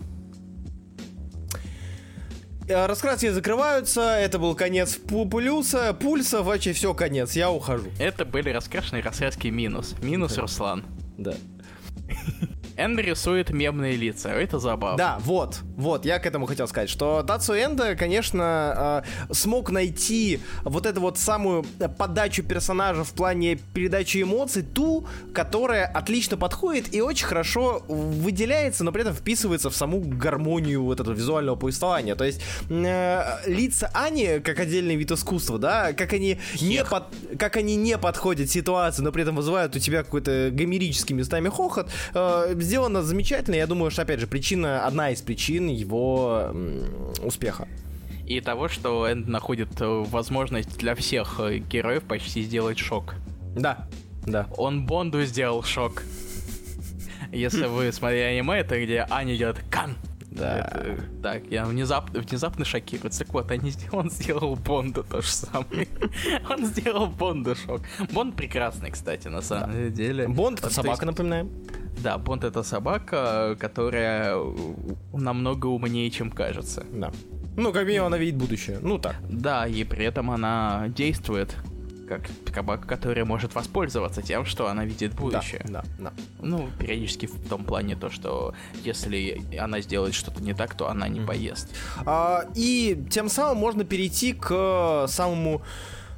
Э, 2.73 2.87
Раскраски 2.87 3.29
закрываются, 3.29 4.01
это 4.17 4.39
был 4.39 4.55
конец 4.55 4.97
пульса, 4.97 5.93
пульса, 5.95 6.43
вообще 6.43 6.73
все, 6.73 6.95
конец, 6.95 7.33
я 7.37 7.51
ухожу. 7.51 7.89
Это 7.99 8.25
были 8.25 8.51
раскрашенные 8.51 9.03
раскраски 9.03 9.49
минус. 9.49 9.95
Минус 10.03 10.35
да. 10.35 10.43
Руслан. 10.43 10.85
Да. 11.19 11.35
Энд 12.77 12.99
рисует 12.99 13.51
мемные 13.51 13.97
лица, 13.97 14.31
это 14.31 14.59
забавно. 14.59 14.97
Да, 14.97 15.19
вот, 15.21 15.61
вот, 15.77 16.05
я 16.05 16.19
к 16.19 16.27
этому 16.27 16.47
хотел 16.47 16.69
сказать, 16.69 16.91
что 16.91 17.23
Тацу 17.23 17.55
Энда, 17.55 17.97
конечно, 17.97 19.03
э, 19.29 19.33
смог 19.35 19.71
найти 19.71 20.41
вот 20.65 20.87
эту 20.87 21.01
вот 21.01 21.19
самую 21.19 21.65
подачу 21.99 22.43
персонажа 22.43 23.05
в 23.05 23.13
плане 23.13 23.59
передачи 23.73 24.23
эмоций, 24.23 24.63
ту, 24.63 25.07
которая 25.33 25.87
отлично 25.87 26.37
подходит 26.37 26.95
и 26.95 27.01
очень 27.01 27.27
хорошо 27.27 27.83
выделяется, 27.89 28.85
но 28.85 28.93
при 28.93 29.03
этом 29.03 29.15
вписывается 29.15 29.71
в 29.71 29.77
саму 29.77 30.01
гармонию 30.01 30.83
вот 30.85 31.01
этого 31.01 31.15
визуального 31.15 31.57
повествования. 31.57 32.15
То 32.15 32.25
есть 32.25 32.43
э, 32.69 33.23
лица 33.47 33.91
Ани, 33.95 34.41
как 34.41 34.61
отдельный 34.61 34.97
вид 34.97 35.11
искусства, 35.11 35.59
да, 35.59 35.93
как 35.93 36.13
они, 36.13 36.39
не 36.61 36.85
под, 36.85 37.05
как 37.39 37.57
они 37.57 37.77
не 37.77 37.97
подходят 37.99 38.51
ситуации, 38.51 39.03
но 39.03 39.13
при 39.13 39.23
этом 39.23 39.37
вызывают 39.37 39.75
у 39.75 39.79
тебя 39.79 40.03
какой-то 40.03 40.51
гомерический 40.53 41.15
местами 41.15 41.49
хохот, 41.49 41.91
э, 42.15 42.55
сделано 42.59 43.03
замечательно. 43.03 43.55
Я 43.55 43.67
думаю, 43.67 43.91
что, 43.91 44.03
опять 44.03 44.21
же, 44.21 44.27
причина, 44.27 44.87
одна 44.87 45.11
из 45.11 45.23
причин 45.23 45.62
его 45.69 46.49
м, 46.51 46.85
успеха. 47.23 47.69
И 48.27 48.41
того, 48.41 48.69
что 48.69 49.11
Энд 49.11 49.27
находит 49.27 49.81
э, 49.81 49.87
возможность 49.87 50.79
для 50.79 50.95
всех 50.95 51.41
э, 51.41 51.59
героев 51.59 52.05
почти 52.05 52.43
сделать 52.43 52.79
шок. 52.79 53.15
Да, 53.55 53.89
да. 54.27 54.47
Он 54.57 54.87
Бонду 54.87 55.23
сделал 55.25 55.63
шок. 55.63 56.03
Если 57.33 57.67
вы 57.67 57.93
смотрели 57.93 58.39
аниме, 58.39 58.59
это 58.61 58.83
где 58.83 59.07
Аня 59.11 59.37
делает 59.37 59.63
кан. 59.71 59.97
Да. 60.35 60.59
Это, 60.59 61.03
так, 61.23 61.43
я 61.51 61.65
внезапно, 61.65 62.21
внезапно 62.21 62.65
шокируюсь. 62.65 63.17
Так 63.17 63.33
вот, 63.33 63.51
они, 63.51 63.73
он 63.93 64.11
сделал 64.11 64.57
Бонду 64.57 65.05
то 65.05 65.21
же 65.21 65.29
самое. 65.29 65.89
он 66.51 66.65
сделал 66.67 67.07
Бонду 67.07 67.55
шок. 67.55 67.83
Бонд 68.13 68.37
прекрасный, 68.37 68.91
кстати, 68.91 69.29
на 69.29 69.43
самом 69.43 69.73
да. 69.73 69.89
деле. 69.89 70.29
Бонд 70.29 70.61
это 70.61 70.71
собака, 70.71 71.07
напоминаем. 71.07 71.51
Да, 72.03 72.19
Бонд 72.19 72.45
это 72.45 72.63
собака, 72.63 73.57
которая 73.61 74.37
намного 75.13 75.67
умнее, 75.67 76.11
чем 76.11 76.31
кажется. 76.31 76.85
Да. 76.93 77.13
Ну, 77.57 77.73
как 77.73 77.87
минимум, 77.87 78.07
она 78.07 78.19
видит 78.19 78.37
будущее. 78.37 78.79
Ну 78.81 78.99
так. 78.99 79.17
Да, 79.29 79.67
и 79.67 79.85
при 79.85 80.07
этом 80.07 80.31
она 80.31 80.87
действует 80.89 81.55
как 82.09 82.23
собака, 82.55 82.87
которая 82.87 83.25
может 83.25 83.55
воспользоваться 83.55 84.23
тем, 84.23 84.45
что 84.45 84.69
она 84.69 84.85
видит 84.85 85.15
будущее. 85.15 85.63
Да, 85.65 85.83
да, 85.99 86.11
да. 86.11 86.13
Ну, 86.41 86.69
периодически 86.79 87.27
в 87.27 87.49
том 87.49 87.65
плане 87.65 87.97
то, 87.97 88.11
что 88.11 88.55
если 88.85 89.43
она 89.59 89.81
сделает 89.81 90.15
что-то 90.15 90.43
не 90.43 90.55
так, 90.55 90.75
то 90.75 90.89
она 90.89 91.09
не 91.09 91.21
поест. 91.21 91.69
А, 92.05 92.45
и 92.55 93.05
тем 93.11 93.29
самым 93.29 93.59
можно 93.59 93.85
перейти 93.85 94.33
к 94.33 95.07
самому 95.09 95.63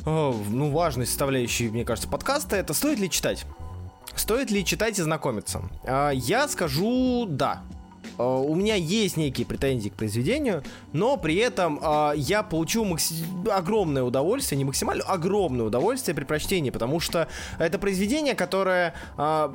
ну, 0.04 0.70
важной 0.70 1.06
составляющей, 1.06 1.68
мне 1.68 1.84
кажется, 1.84 2.08
подкаста. 2.08 2.56
Это 2.56 2.74
стоит 2.74 2.98
ли 2.98 3.08
читать? 3.08 3.46
Стоит 4.16 4.50
ли 4.50 4.64
читать 4.64 4.98
и 4.98 5.02
знакомиться? 5.02 5.62
А, 5.84 6.10
я 6.10 6.48
скажу 6.48 7.26
да. 7.28 7.62
Uh, 8.16 8.44
у 8.44 8.54
меня 8.54 8.74
есть 8.74 9.16
некие 9.16 9.46
претензии 9.46 9.88
к 9.88 9.94
произведению, 9.94 10.62
но 10.92 11.16
при 11.16 11.36
этом 11.36 11.78
uh, 11.78 12.16
я 12.16 12.42
макси- 12.84 13.24
огромное 13.50 14.02
удовольствие, 14.02 14.56
не 14.58 14.64
максимально, 14.64 15.02
огромное 15.04 15.66
удовольствие 15.66 16.14
при 16.14 16.24
прочтении, 16.24 16.70
потому 16.70 17.00
что 17.00 17.28
это 17.58 17.78
произведение, 17.78 18.34
которое 18.34 18.94
uh, 19.16 19.54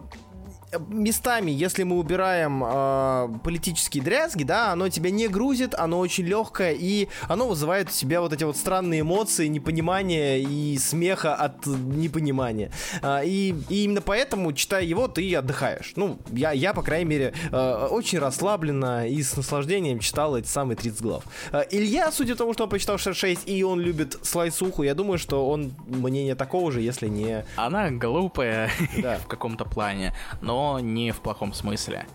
местами, 0.90 1.52
если 1.52 1.84
мы 1.84 1.98
убираем 1.98 2.64
э, 2.64 3.40
политические 3.44 4.04
дрязги, 4.04 4.44
да, 4.44 4.72
оно 4.72 4.90
тебя 4.90 5.10
не 5.10 5.28
грузит, 5.28 5.74
оно 5.76 6.00
очень 6.00 6.26
легкое, 6.26 6.76
и 6.78 7.08
оно 7.28 7.48
вызывает 7.48 7.90
у 7.90 7.92
тебя 7.92 8.22
вот 8.22 8.34
эти 8.34 8.44
вот 8.44 8.58
странные 8.58 9.02
эмоции, 9.02 9.48
непонимания 9.48 10.38
и 10.38 10.78
смеха 10.78 11.36
от 11.36 11.66
непонимания. 11.66 12.72
Э, 13.02 13.22
и, 13.26 13.56
и 13.70 13.84
именно 13.86 14.02
поэтому, 14.02 14.54
читая 14.54 14.84
его, 14.84 15.08
ты 15.08 15.36
отдыхаешь. 15.36 15.94
Ну, 15.96 16.20
я, 16.32 16.52
я 16.52 16.74
по 16.74 16.84
крайней 16.84 17.06
мере, 17.06 17.34
э, 17.52 17.88
очень 17.90 18.20
расслабленно 18.20 19.08
и 19.08 19.22
с 19.24 19.36
наслаждением 19.36 20.00
читал 20.00 20.38
эти 20.38 20.48
самые 20.48 20.78
30 20.78 21.02
глав. 21.02 21.24
Э, 21.52 21.64
Илья, 21.72 22.12
судя 22.12 22.34
по 22.34 22.40
тому, 22.40 22.54
что 22.54 22.64
он 22.66 22.70
почитал 22.70 22.98
6 22.98 23.48
и 23.48 23.64
он 23.64 23.80
любит 23.80 24.18
слайсуху, 24.22 24.84
я 24.84 24.94
думаю, 24.94 25.18
что 25.18 25.50
он 25.50 25.72
мнение 25.88 26.36
такого 26.36 26.72
же, 26.72 26.82
если 26.82 27.08
не... 27.08 27.46
Она 27.56 27.90
глупая 27.92 28.70
да. 28.98 29.18
в 29.24 29.28
каком-то 29.28 29.66
плане, 29.66 30.14
но 30.42 30.59
не 30.80 31.12
в 31.12 31.22
плохом 31.22 31.54
смысле. 31.54 32.06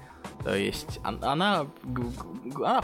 То 0.43 0.55
есть 0.55 1.01
она, 1.03 1.33
она 1.33 1.67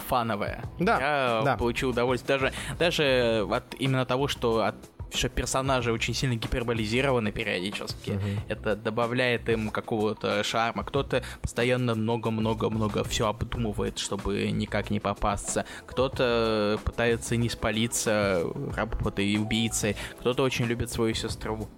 фановая. 0.08 0.64
Да, 0.78 0.98
Я 0.98 1.42
да. 1.44 1.56
получил 1.56 1.90
удовольствие 1.90 2.38
даже, 2.38 2.54
даже 2.78 3.46
от 3.50 3.74
именно 3.78 4.06
того, 4.06 4.28
что 4.28 4.64
от 4.64 4.76
что 5.12 5.28
персонажи 5.28 5.92
очень 5.92 6.14
сильно 6.14 6.36
гиперболизированы 6.36 7.32
периодически. 7.32 8.10
Uh-huh. 8.10 8.38
Это 8.48 8.76
добавляет 8.76 9.48
им 9.48 9.70
какого-то 9.70 10.42
шарма. 10.44 10.84
Кто-то 10.84 11.24
постоянно 11.42 11.94
много-много-много 11.94 13.04
все 13.04 13.26
обдумывает, 13.28 13.98
чтобы 13.98 14.50
никак 14.50 14.90
не 14.90 15.00
попасться. 15.00 15.64
Кто-то 15.86 16.78
пытается 16.84 17.36
не 17.36 17.48
спалиться 17.48 18.44
работой 18.76 19.36
убийцей. 19.36 19.96
Кто-то 20.20 20.42
очень 20.42 20.66
любит 20.66 20.90
свою 20.90 21.14
сестру. 21.14 21.68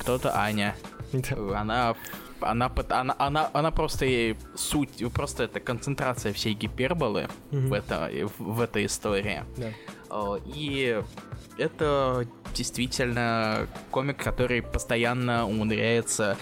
Кто-то 0.00 0.34
Аня. 0.36 0.74
Она 1.54 1.94
она, 2.44 2.72
она, 2.88 3.14
она, 3.18 3.50
она 3.52 3.70
просто 3.70 4.04
ей 4.04 4.36
суть, 4.54 5.02
просто 5.12 5.44
это 5.44 5.60
концентрация 5.60 6.32
всей 6.32 6.54
гиперболы 6.54 7.28
mm-hmm. 7.50 7.66
в, 7.68 7.72
это, 7.72 8.10
в, 8.38 8.54
в 8.54 8.60
этой 8.60 8.86
истории. 8.86 9.42
Yeah. 9.56 10.42
И 10.54 11.02
это 11.56 12.26
действительно 12.54 13.66
комик, 13.90 14.22
который 14.22 14.62
постоянно 14.62 15.46
умудряется 15.46 16.36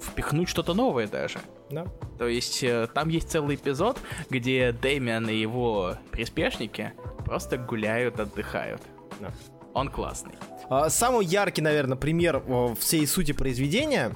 впихнуть 0.00 0.48
что-то 0.48 0.74
новое 0.74 1.06
даже. 1.06 1.38
Да. 1.70 1.86
То 2.18 2.26
есть 2.26 2.64
там 2.94 3.08
есть 3.10 3.30
целый 3.30 3.56
эпизод, 3.56 3.98
где 4.30 4.72
Дэмиан 4.72 5.28
и 5.28 5.36
его 5.36 5.94
приспешники 6.10 6.92
просто 7.24 7.58
гуляют, 7.58 8.18
отдыхают. 8.18 8.82
Да. 9.20 9.30
Он 9.74 9.88
классный. 9.88 10.34
Самый 10.88 11.24
яркий, 11.24 11.62
наверное, 11.62 11.96
пример 11.96 12.42
всей 12.78 13.06
сути 13.06 13.32
произведения 13.32 14.12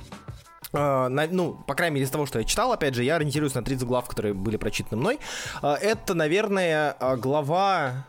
на, 0.72 1.26
ну, 1.30 1.54
по 1.66 1.74
крайней 1.74 1.94
мере, 1.94 2.06
из 2.06 2.10
того, 2.10 2.26
что 2.26 2.38
я 2.38 2.44
читал, 2.44 2.72
опять 2.72 2.94
же, 2.94 3.04
я 3.04 3.16
ориентируюсь 3.16 3.54
на 3.54 3.62
30 3.62 3.86
глав, 3.86 4.08
которые 4.08 4.34
были 4.34 4.56
прочитаны 4.56 5.00
мной. 5.00 5.18
Uh, 5.60 5.76
это, 5.76 6.14
наверное, 6.14 6.96
глава 7.18 8.06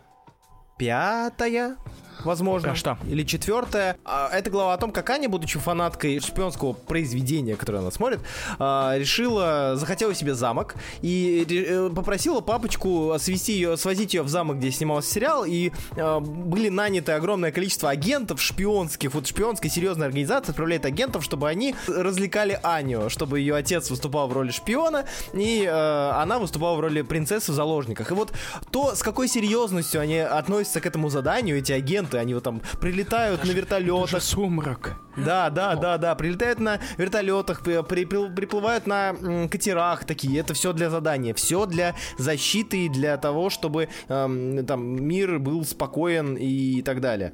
пятая, 0.77 1.77
возможно. 2.23 2.71
А 2.71 2.75
что? 2.75 2.97
Или 3.07 3.23
четвертая. 3.23 3.97
Это 4.31 4.49
глава 4.49 4.73
о 4.73 4.77
том, 4.77 4.91
как 4.91 5.09
Аня, 5.09 5.29
будучи 5.29 5.59
фанаткой 5.59 6.19
шпионского 6.19 6.73
произведения, 6.73 7.55
которое 7.55 7.79
она 7.79 7.91
смотрит, 7.91 8.19
решила, 8.59 9.75
захотела 9.75 10.13
себе 10.13 10.33
замок 10.33 10.75
и 11.01 11.45
э, 11.49 11.89
попросила 11.95 12.41
папочку 12.41 13.15
свести 13.19 13.53
ее, 13.53 13.77
свозить 13.77 14.13
ее 14.13 14.23
в 14.23 14.27
замок, 14.29 14.57
где 14.57 14.71
снимался 14.71 15.11
сериал, 15.11 15.45
и 15.45 15.71
были 15.95 16.69
наняты 16.69 17.13
огромное 17.13 17.51
количество 17.51 17.89
агентов 17.89 18.41
шпионских, 18.41 19.13
вот 19.13 19.27
шпионской 19.27 19.69
серьезной 19.69 20.07
организации 20.07 20.51
отправляет 20.51 20.85
агентов, 20.85 21.23
чтобы 21.23 21.49
они 21.49 21.75
развлекали 21.87 22.59
Аню, 22.63 23.09
чтобы 23.09 23.39
ее 23.39 23.55
отец 23.55 23.89
выступал 23.89 24.27
в 24.27 24.33
роли 24.33 24.51
шпиона, 24.51 25.05
и 25.33 25.63
э, 25.63 26.09
она 26.11 26.39
выступала 26.39 26.75
в 26.75 26.79
роли 26.79 27.01
принцессы 27.01 27.51
в 27.51 27.55
заложниках. 27.55 28.11
И 28.11 28.13
вот 28.13 28.33
то, 28.71 28.95
с 28.95 29.03
какой 29.03 29.27
серьезностью 29.27 30.01
они 30.01 30.17
относятся 30.17 30.81
к 30.81 30.85
этому 30.85 31.09
заданию, 31.09 31.57
эти 31.57 31.71
агенты, 31.71 32.02
моменты, 32.03 32.17
они 32.17 32.33
вот 32.33 32.43
там 32.43 32.61
прилетают 32.79 33.43
на 33.43 33.51
вертолетах. 33.51 34.21
сумрак. 34.21 34.97
Да, 35.15 35.49
да, 35.49 35.75
да, 35.75 35.97
да, 35.97 36.15
прилетают 36.15 36.59
на 36.59 36.79
вертолетах, 36.97 37.63
при- 37.63 37.81
припл- 37.81 38.33
приплывают 38.33 38.87
на 38.87 39.13
катерах 39.49 40.05
такие. 40.05 40.39
Это 40.39 40.53
все 40.53 40.73
для 40.73 40.89
задания, 40.89 41.33
все 41.33 41.65
для 41.65 41.95
защиты 42.17 42.85
и 42.85 42.89
для 42.89 43.17
того, 43.17 43.49
чтобы 43.49 43.89
эм, 44.09 44.65
там 44.65 45.03
мир 45.05 45.39
был 45.39 45.63
спокоен 45.65 46.35
и 46.35 46.81
так 46.81 46.99
далее. 47.01 47.33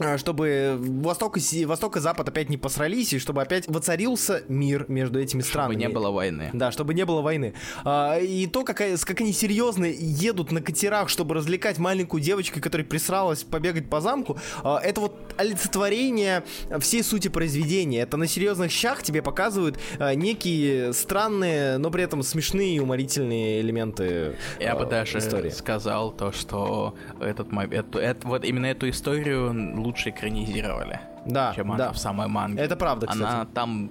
А, 0.00 0.18
Чтобы 0.18 0.76
Восток 0.78 1.38
и, 1.38 1.64
Восток 1.66 1.96
и 1.96 2.00
Запад 2.00 2.28
опять 2.28 2.48
не 2.50 2.56
посрались, 2.56 3.12
и 3.12 3.18
чтобы 3.20 3.42
опять 3.42 3.68
воцарился 3.68 4.42
мир 4.48 4.86
между 4.88 5.20
этими 5.20 5.40
Чтобы 5.40 5.50
странами. 5.50 5.76
не 5.76 5.88
было 5.88 6.10
войны. 6.10 6.50
Да, 6.52 6.72
чтобы 6.72 6.94
не 6.94 7.04
было 7.04 7.20
войны. 7.22 7.54
А, 7.84 8.18
и 8.18 8.46
то, 8.46 8.64
как, 8.64 8.78
как 8.78 9.20
они 9.20 9.32
серьезно 9.32 9.84
едут 9.84 10.50
на 10.50 10.60
катерах, 10.60 11.08
чтобы 11.08 11.34
развлекать 11.36 11.78
маленькую 11.78 12.20
девочку, 12.22 12.60
которая 12.60 12.84
присралась 12.86 13.44
побегать 13.44 13.88
по 13.88 14.00
замку, 14.00 14.36
а, 14.64 14.80
это 14.82 15.00
вот 15.00 15.14
олицетворение 15.36 16.42
всей 16.80 17.04
сути 17.04 17.28
произведения. 17.28 18.00
Это 18.00 18.16
на 18.16 18.26
серьезных 18.26 18.72
щах 18.72 19.02
тебе 19.04 19.22
показывают 19.22 19.78
а, 20.00 20.14
некие 20.14 20.92
странные, 20.92 21.78
но 21.78 21.90
при 21.92 22.02
этом 22.02 22.22
смешные 22.24 22.76
и 22.76 22.80
уморительные 22.80 23.60
элементы 23.60 24.34
Я 24.58 24.72
а, 24.72 24.76
бы 24.78 24.86
даже 24.86 25.18
истории. 25.18 25.50
сказал 25.50 26.10
то, 26.10 26.32
что 26.32 26.94
этот, 27.20 27.52
мо- 27.52 27.64
эту, 27.64 28.00
эт- 28.00 28.24
вот 28.24 28.44
именно 28.44 28.66
эту 28.66 28.88
историю 28.90 29.52
лучше 29.84 30.10
экранизировали, 30.10 31.00
Да, 31.26 31.52
чем 31.54 31.68
да. 31.68 31.74
она 31.74 31.92
в 31.92 31.98
самой 31.98 32.26
манге. 32.28 32.62
Это 32.62 32.76
правда, 32.76 33.06
кстати. 33.06 33.22
Она 33.22 33.44
там, 33.46 33.90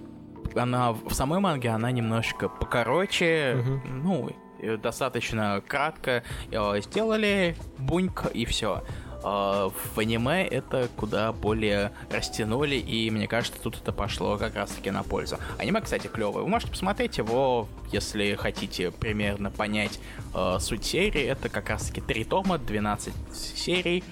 она 0.55 0.91
в 0.91 1.13
самой 1.13 1.39
манге, 1.39 1.69
она 1.69 1.91
немножко 1.91 2.49
покороче, 2.49 3.63
ну, 3.85 4.29
э, 4.59 4.77
достаточно 4.77 5.61
кратко 5.65 6.23
э, 6.51 6.81
сделали, 6.81 7.55
буньк 7.77 8.25
и 8.33 8.45
все. 8.45 8.83
В 9.23 9.71
аниме 9.99 10.45
это 10.45 10.89
куда 10.97 11.31
более 11.31 11.93
растянули, 12.11 12.75
и 12.75 13.09
мне 13.09 13.25
кажется, 13.25 13.57
тут 13.61 13.77
это 13.81 13.93
пошло 13.93 14.35
как 14.37 14.53
раз-таки 14.55 14.91
на 14.91 15.01
пользу. 15.03 15.37
Аниме, 15.57 15.79
кстати, 15.79 16.07
клевое. 16.07 16.43
Вы 16.43 16.49
можете 16.49 16.71
посмотреть 16.71 17.19
его, 17.19 17.69
если 17.93 18.35
хотите 18.35 18.91
примерно 18.91 19.49
понять 19.49 19.97
э, 20.35 20.57
суть 20.59 20.83
серии. 20.83 21.23
Это 21.23 21.47
как 21.47 21.69
раз-таки 21.69 22.01
три 22.01 22.25
тома, 22.25 22.57
12 22.57 23.13
серий. 23.33 24.03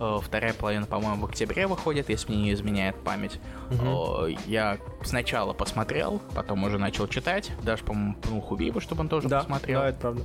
Э, 0.00 0.18
Вторая 0.22 0.52
половина, 0.54 0.86
по-моему, 0.86 1.22
в 1.22 1.24
октябре 1.24 1.66
выходит, 1.66 2.08
если 2.08 2.32
мне 2.32 2.42
не 2.42 2.52
изменяет 2.52 2.96
память. 3.02 3.40
Э, 3.70 4.28
Я 4.46 4.78
сначала 5.02 5.52
посмотрел, 5.52 6.20
потом 6.34 6.64
уже 6.64 6.78
начал 6.78 7.08
читать. 7.08 7.50
Даже, 7.62 7.84
по-моему, 7.84 8.14
пнул 8.14 8.40
Хубиба, 8.40 8.80
чтобы 8.80 9.00
он 9.02 9.08
тоже 9.08 9.28
Да, 9.28 9.40
посмотрел. 9.40 9.80
да, 9.80 9.88
это 9.88 9.98
правда. 10.00 10.22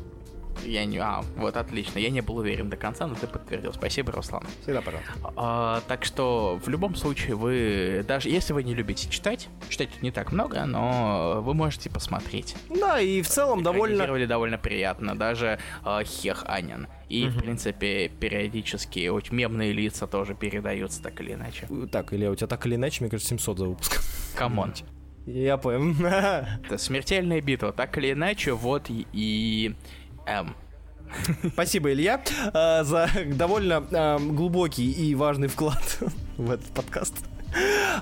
Я 0.65 0.85
не... 0.85 0.97
А, 0.97 1.23
вот, 1.35 1.57
отлично. 1.57 1.99
Я 1.99 2.09
не 2.09 2.21
был 2.21 2.37
уверен 2.37 2.69
до 2.69 2.77
конца, 2.77 3.07
но 3.07 3.15
ты 3.15 3.27
подтвердил. 3.27 3.73
Спасибо, 3.73 4.11
Руслан. 4.11 4.43
Всегда 4.61 4.81
пожалуйста. 4.81 5.11
А, 5.35 5.81
так 5.87 6.05
что 6.05 6.59
в 6.63 6.69
любом 6.69 6.95
случае 6.95 7.35
вы, 7.35 8.05
даже 8.07 8.29
если 8.29 8.53
вы 8.53 8.63
не 8.63 8.73
любите 8.73 9.09
читать, 9.09 9.49
читать 9.69 9.89
тут 9.91 10.01
не 10.01 10.11
так 10.11 10.31
много, 10.31 10.65
но 10.65 11.41
вы 11.41 11.53
можете 11.53 11.89
посмотреть. 11.89 12.55
Да, 12.69 12.99
и 12.99 13.21
в 13.21 13.27
целом 13.27 13.63
довольно... 13.63 14.03
Довольно 14.33 14.57
приятно, 14.57 15.15
даже 15.15 15.59
э, 15.85 16.03
Хех 16.05 16.45
Анин. 16.47 16.87
И, 17.09 17.27
в 17.27 17.37
принципе, 17.39 18.09
периодически 18.09 19.07
очень 19.07 19.35
мемные 19.35 19.71
лица 19.71 20.07
тоже 20.07 20.33
передаются 20.33 21.01
так 21.03 21.19
или 21.21 21.33
иначе. 21.33 21.67
Так, 21.91 22.13
Илья, 22.13 22.31
у 22.31 22.35
тебя 22.35 22.47
так 22.47 22.65
или 22.65 22.75
иначе, 22.75 23.03
мне 23.03 23.11
кажется, 23.11 23.29
700 23.29 23.57
за 23.59 23.65
выпуск. 23.65 24.01
Come 24.35 24.57
on. 24.57 24.73
Я 25.25 25.57
понял. 25.57 25.95
Это 26.05 26.77
смертельная 26.77 27.41
битва, 27.41 27.71
так 27.71 27.97
или 27.97 28.11
иначе, 28.11 28.53
вот 28.53 28.89
и... 28.89 29.75
эм, 30.25 30.55
Спасибо, 31.53 31.91
Илья, 31.91 32.21
э, 32.53 32.83
за 32.83 33.09
довольно 33.25 33.85
э, 33.91 34.17
глубокий 34.19 34.91
и 34.91 35.15
важный 35.15 35.47
вклад 35.47 35.99
в 36.37 36.51
этот 36.51 36.67
подкаст. 36.67 37.13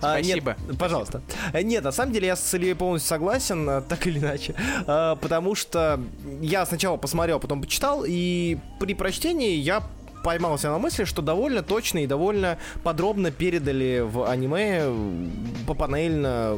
А, 0.02 0.18
Спасибо. 0.24 0.56
Нет, 0.68 0.78
пожалуйста. 0.80 1.22
Нет, 1.54 1.84
на 1.84 1.92
самом 1.92 2.14
деле 2.14 2.28
я 2.28 2.38
с 2.38 2.54
Ильей 2.54 2.74
полностью 2.74 3.10
согласен, 3.10 3.70
э, 3.70 3.82
так 3.82 4.08
или 4.08 4.20
иначе. 4.20 4.56
Потому 4.86 5.56
что 5.56 6.00
я 6.42 6.66
сначала 6.66 6.98
посмотрел, 6.98 7.40
потом 7.40 7.62
почитал, 7.62 8.06
и 8.08 8.58
при 8.80 8.94
прочтении 8.94 9.56
я 9.56 9.84
поймался 10.24 10.70
на 10.70 10.78
мысли, 10.78 11.04
что 11.04 11.22
довольно 11.22 11.64
точно 11.64 12.00
и 12.00 12.08
довольно 12.08 12.58
подробно 12.84 13.32
передали 13.32 14.02
в 14.04 14.30
аниме 14.30 14.86
попанельно 15.68 16.58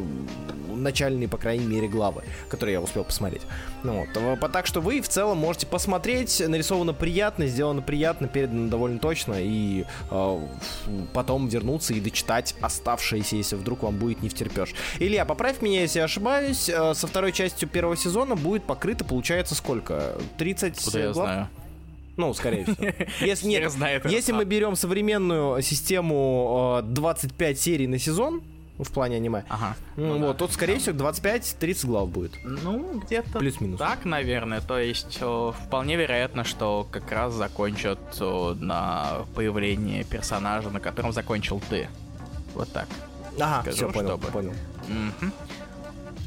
начальные, 0.75 1.27
по 1.27 1.37
крайней 1.37 1.65
мере, 1.65 1.87
главы, 1.87 2.23
которые 2.49 2.73
я 2.73 2.81
успел 2.81 3.03
посмотреть. 3.03 3.43
Ну 3.83 3.99
вот, 4.01 4.09
э, 4.15 4.49
так 4.49 4.65
что 4.65 4.81
вы 4.81 5.01
в 5.01 5.07
целом 5.07 5.37
можете 5.37 5.67
посмотреть, 5.67 6.41
нарисовано 6.45 6.93
приятно, 6.93 7.47
сделано 7.47 7.81
приятно, 7.81 8.27
передано 8.27 8.69
довольно 8.69 8.99
точно, 8.99 9.35
и 9.37 9.85
э, 10.09 10.47
потом 11.13 11.47
вернуться 11.47 11.93
и 11.93 11.99
дочитать 11.99 12.55
оставшиеся, 12.61 13.35
если 13.35 13.55
вдруг 13.55 13.83
вам 13.83 13.97
будет 13.97 14.21
не 14.21 14.29
втерпешь. 14.29 14.73
Илья, 14.99 15.25
поправь 15.25 15.61
меня, 15.61 15.81
если 15.81 15.99
я 15.99 16.05
ошибаюсь, 16.05 16.69
э, 16.69 16.93
со 16.93 17.07
второй 17.07 17.31
частью 17.31 17.69
первого 17.69 17.95
сезона 17.95 18.35
будет 18.35 18.63
покрыто, 18.63 19.05
получается, 19.05 19.55
сколько? 19.55 20.17
30 20.37 20.83
куда 20.83 20.99
я 20.99 21.11
глав? 21.11 21.27
знаю. 21.27 21.49
Ну, 22.17 22.33
скорее 22.33 22.63
всего. 22.65 22.91
Если, 23.25 23.47
нет, 23.47 23.71
знает, 23.71 24.05
если 24.09 24.31
мы 24.33 24.45
берем 24.45 24.75
современную 24.75 25.61
систему 25.61 26.77
э, 26.79 26.83
25 26.83 27.59
серий 27.59 27.87
на 27.87 27.97
сезон, 27.97 28.41
в 28.79 28.91
плане 28.91 29.17
аниме, 29.17 29.43
Ага. 29.49 29.75
ну, 29.97 30.15
Ну 30.17 30.27
вот, 30.27 30.31
да. 30.33 30.33
тут, 30.33 30.51
скорее 30.51 30.77
всего, 30.79 30.95
25-30 30.97 31.85
глав 31.85 32.09
будет. 32.09 32.31
Ну, 32.43 32.99
где-то 32.99 33.37
Плюс-минус. 33.39 33.79
так, 33.79 34.03
наверное. 34.05 34.61
То 34.61 34.79
есть 34.79 35.19
о, 35.21 35.51
вполне 35.53 35.95
вероятно, 35.95 36.43
что 36.43 36.87
как 36.91 37.11
раз 37.11 37.33
закончат 37.33 37.99
о, 38.19 38.55
на 38.59 39.25
появление 39.35 40.03
персонажа, 40.03 40.69
на 40.71 40.79
котором 40.79 41.13
закончил 41.13 41.61
ты. 41.69 41.87
Вот 42.55 42.71
так. 42.73 42.87
Ага, 43.39 43.61
Скажу, 43.61 43.77
все, 43.77 43.91
понял, 43.91 44.07
чтобы. 44.17 44.27
понял. 44.27 44.53
Мгм. 44.87 45.31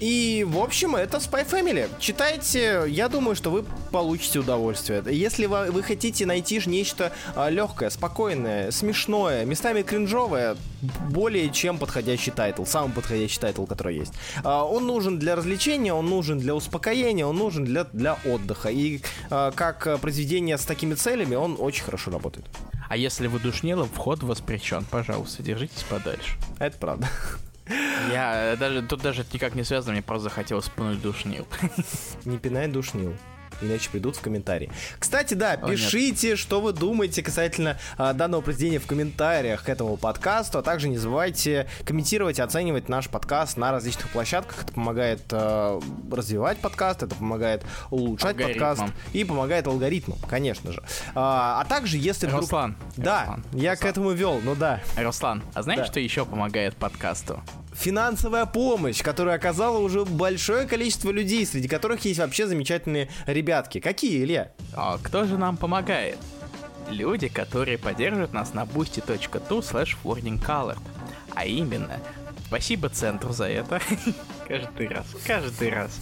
И, 0.01 0.45
в 0.47 0.59
общем, 0.59 0.95
это 0.95 1.17
Spy 1.17 1.49
Family. 1.49 1.89
Читайте, 1.99 2.85
я 2.89 3.09
думаю, 3.09 3.35
что 3.35 3.51
вы 3.51 3.65
получите 3.91 4.41
удовольствие. 4.41 5.03
Если 5.11 5.47
вы, 5.47 5.71
вы 5.71 5.83
хотите 5.83 6.27
найти 6.27 6.61
нечто 6.67 7.13
легкое, 7.49 7.91
спокойное, 7.91 8.71
смешное, 8.71 9.45
местами 9.45 9.83
кринжовое, 9.83 10.57
более 11.11 11.51
чем 11.51 11.79
подходящий 11.79 12.31
тайтл, 12.31 12.65
самый 12.65 12.93
подходящий 12.93 13.41
тайтл, 13.41 13.65
который 13.65 13.97
есть. 13.97 14.13
А, 14.45 14.65
Он 14.65 14.87
нужен 14.87 15.19
для 15.19 15.37
развлечения, 15.37 15.93
он 15.93 16.07
нужен 16.07 16.39
для 16.39 16.55
успокоения, 16.55 17.27
он 17.27 17.37
нужен 17.37 17.65
для, 17.65 17.85
для 17.85 18.19
отдыха. 18.25 18.69
И 18.69 19.01
а, 19.31 19.51
как 19.53 19.87
а, 19.87 19.99
произведение 19.99 20.59
с 20.59 20.65
такими 20.65 20.95
целями, 20.95 21.35
он 21.35 21.57
очень 21.59 21.85
хорошо 21.85 22.11
работает. 22.11 22.47
А 22.89 22.97
если 22.97 23.27
вы 23.27 23.41
душнилы, 23.41 23.87
вход 23.87 24.23
воспрещен. 24.23 24.85
Пожалуйста, 24.91 25.43
держитесь 25.43 25.83
подальше. 25.85 26.37
Это 26.59 26.79
правда. 26.79 27.09
Я 27.69 28.53
э, 28.53 28.57
даже 28.57 28.83
тут 28.83 29.03
даже 29.03 29.25
никак 29.33 29.55
не 29.55 29.65
связано, 29.65 29.93
мне 29.93 30.03
просто 30.03 30.25
захотелось 30.25 30.69
пнуть 30.69 31.01
душнил. 31.01 31.47
Не 32.25 32.39
пинай 32.39 32.69
душнил. 32.69 33.15
Иначе 33.63 33.91
придут 33.91 34.17
в 34.17 34.21
комментарии. 34.21 34.71
Кстати, 34.99 35.35
да, 35.35 35.53
О, 35.55 35.69
пишите, 35.69 36.37
что 36.37 36.61
вы 36.61 36.73
думаете 36.73 37.23
касательно 37.23 37.79
а, 37.97 38.13
данного 38.13 38.41
произведения 38.43 38.79
в 38.79 38.87
комментариях 38.87 39.63
к 39.65 39.69
этому 39.69 39.97
подкасту, 39.97 40.59
а 40.59 40.63
также 40.63 40.89
не 40.89 40.99
забывайте 40.99 41.67
комментировать 41.85 42.39
и 42.39 42.43
оценивать 42.43 42.89
наш 42.89 43.09
подкаст 43.09 43.57
на 43.57 43.73
различных 43.73 44.09
площадках. 44.11 44.63
Это 44.65 44.73
помогает 44.73 45.21
а, 45.33 45.81
развивать 46.11 46.59
подкаст, 46.59 47.03
это 47.03 47.15
помогает 47.15 47.63
улучшать 47.91 48.33
Алгоритмам. 48.37 48.77
подкаст 48.77 48.93
и 49.13 49.25
помогает 49.25 49.67
алгоритмам, 49.67 50.19
конечно 50.29 50.73
же. 50.73 50.83
А, 51.15 51.61
а 51.61 51.65
также, 51.65 51.97
если 51.99 52.27
вдруг... 52.27 52.43
Руслан. 52.43 52.77
Да, 52.97 53.21
Руслан, 53.21 53.45
я 53.53 53.71
к 53.73 53.79
Руслан. 53.81 53.91
этому 53.91 54.11
вел, 54.13 54.41
ну 54.43 54.55
да. 54.55 54.81
Руслан, 54.97 55.43
а 55.55 55.63
знаешь, 55.63 55.81
Да. 55.81 55.87
что 55.87 56.01
еще 56.01 56.25
помогает 56.25 56.77
подкасту? 56.77 57.43
Финансовая 57.77 58.47
помощь, 58.47 59.03
которую 59.03 59.37
оказало 59.37 59.79
уже 59.79 60.05
большое 60.05 60.67
количество 60.67 61.11
людей, 61.11 61.45
среди 61.47 61.69
которых 61.69 62.05
есть 62.05 62.19
вообще 62.19 62.47
замечательные 62.47 63.09
ребятки. 63.27 63.81
Какие, 63.81 64.23
Илья? 64.25 64.53
А 64.75 64.99
кто 65.03 65.25
же 65.25 65.39
нам 65.39 65.57
помогает? 65.57 66.19
Люди, 66.91 67.29
которые 67.29 67.79
поддерживают 67.79 68.33
нас 68.33 68.55
на 68.55 68.65
boosty.tu 68.65 69.61
slash. 69.61 70.77
А 71.35 71.45
именно, 71.45 72.01
спасибо 72.47 72.89
центру 72.89 73.33
за 73.33 73.49
это. 73.49 73.81
Каждый 74.49 74.89
раз, 74.89 75.07
каждый 75.27 75.71
раз. 75.71 75.99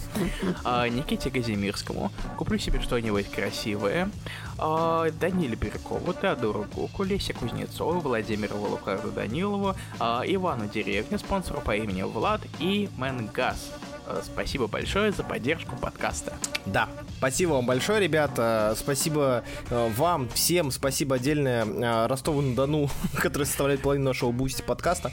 А, 0.63 0.87
Никите 0.87 1.31
Газимирскому. 1.31 2.11
Куплю 2.37 2.59
себе 2.59 2.79
что-нибудь 2.79 3.27
красивое. 3.31 4.11
А, 4.59 5.09
Даниле 5.19 5.55
Биркову, 5.55 6.13
Теодору 6.13 6.67
Гуку, 6.71 7.03
Лесе 7.03 7.33
Кузнецову, 7.33 7.99
Владимиру 8.01 8.57
Волукарду 8.57 9.11
Данилову, 9.11 9.75
а, 9.99 10.21
Ивану 10.25 10.67
Деревне, 10.67 11.17
спонсору 11.17 11.59
по 11.61 11.75
имени 11.75 12.03
Влад 12.03 12.41
и 12.59 12.87
Мэнгаз. 12.97 13.71
А, 14.07 14.21
Спасибо 14.23 14.67
большое 14.67 15.11
за 15.11 15.23
поддержку 15.23 15.75
подкаста. 15.75 16.33
Да, 16.65 16.89
спасибо 17.17 17.51
вам 17.51 17.65
большое, 17.65 17.99
ребята. 17.99 18.75
Спасибо 18.77 19.43
э, 19.69 19.89
вам 19.95 20.29
всем. 20.29 20.71
Спасибо 20.71 21.15
отдельное 21.15 21.65
э, 21.65 22.07
Ростову-на-Дону, 22.07 22.89
который 23.15 23.43
составляет 23.43 23.81
половину 23.81 24.05
нашего 24.05 24.31
бусти 24.31 24.61
подкаста. 24.61 25.11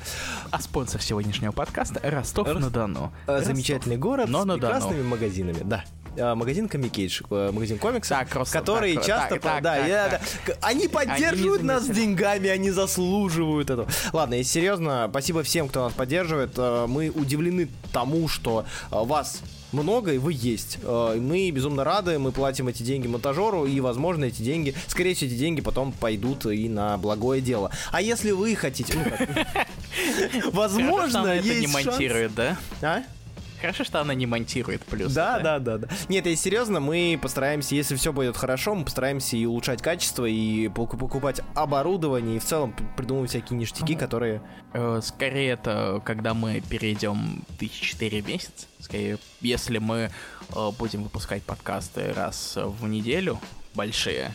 А 0.51 0.61
спонсор 0.61 1.01
сегодняшнего 1.01 1.53
подкаста 1.53 2.01
Ростов-на-Дону. 2.03 3.13
Э, 3.27 3.33
Ростов. 3.33 3.55
Замечательный 3.55 3.97
город 3.97 4.29
Но 4.29 4.45
с 4.45 4.47
прекрасными 4.47 5.03
магазинами. 5.03 5.59
Да. 5.63 5.85
Э, 6.17 6.35
магазин 6.35 6.69
Комикейдж, 6.69 7.23
э, 7.31 7.51
магазин 7.53 7.79
комиксов, 7.79 8.19
Так, 8.19 8.49
которые 8.51 8.95
так, 8.97 9.07
часто... 9.07 9.29
так, 9.35 9.41
по- 9.43 9.49
так, 9.49 9.63
да, 9.63 9.77
так, 9.77 9.89
я- 9.89 10.09
так. 10.09 10.21
да, 10.47 10.55
они 10.63 10.89
поддерживают 10.89 11.63
не 11.63 11.69
нас 11.69 11.89
деньгами, 11.89 12.49
они 12.49 12.71
заслуживают 12.71 13.71
этого. 13.71 13.89
Ладно, 14.13 14.35
и 14.35 14.43
серьезно, 14.45 15.07
спасибо 15.11 15.43
всем, 15.43 15.69
кто 15.69 15.85
нас 15.85 15.93
поддерживает. 15.93 16.53
Э, 16.57 16.87
Мы 16.89 17.11
удивлены 17.11 17.69
тому, 17.93 18.29
что 18.29 18.65
э, 18.91 19.05
вас 19.05 19.41
много, 19.73 20.13
и 20.13 20.19
вы 20.19 20.35
есть. 20.35 20.79
Мы 20.85 21.51
безумно 21.51 21.83
рады, 21.83 22.19
мы 22.19 22.31
платим 22.31 22.69
эти 22.69 22.83
деньги 22.83 23.07
монтажеру, 23.07 23.65
и, 23.65 23.81
возможно, 23.81 24.27
эти 24.27 24.43
деньги, 24.43 24.75
скорее 24.87 25.15
всего, 25.15 25.31
эти 25.31 25.39
деньги 25.39 25.63
потом 25.63 25.93
пойдут 25.93 26.45
и 26.45 26.69
на 26.69 26.99
благое 26.99 27.41
дело. 27.41 27.71
А 27.91 28.03
если 28.03 28.33
вы 28.33 28.55
хотите... 28.55 28.93
ну 28.95 30.51
Возможно, 30.53 31.41
не 31.41 31.49
есть 31.49 31.73
шанс... 31.73 31.87
монтирует, 31.87 32.35
да? 32.35 32.59
А? 32.83 33.03
Хорошо, 33.63 33.85
что 33.85 34.01
она 34.01 34.13
не 34.13 34.27
монтирует 34.27 34.85
плюс. 34.85 35.13
Да, 35.13 35.39
да, 35.39 35.61
да, 35.61 35.79
да. 35.79 35.89
Нет, 36.09 36.27
и 36.27 36.35
серьезно, 36.35 36.81
мы 36.81 37.17
постараемся, 37.23 37.77
если 37.77 37.95
все 37.95 38.13
будет 38.13 38.37
хорошо, 38.37 38.75
мы 38.75 38.85
постараемся 38.85 39.37
и 39.37 39.47
улучшать 39.47 39.81
качество, 39.81 40.27
и 40.27 40.67
поку- 40.67 40.97
покупать 40.97 41.41
оборудование, 41.55 42.37
и 42.37 42.39
в 42.41 42.45
целом 42.45 42.75
придумывать 42.97 43.31
всякие 43.31 43.59
ништяки, 43.59 43.95
которые... 43.95 44.43
Э, 44.75 45.01
Скорее 45.03 45.53
это, 45.53 46.03
когда 46.05 46.35
мы 46.35 46.61
перейдем 46.61 47.45
в 47.51 47.55
1004 47.57 48.23
месяц. 48.23 48.67
Скорее, 48.81 49.19
если 49.41 49.79
мы 49.79 50.11
э, 50.55 50.71
будем 50.77 51.05
выпускать 51.05 51.45
подкасты 51.45 52.13
раз 52.13 52.55
в 52.57 52.89
неделю, 52.89 53.39
большие, 53.75 54.35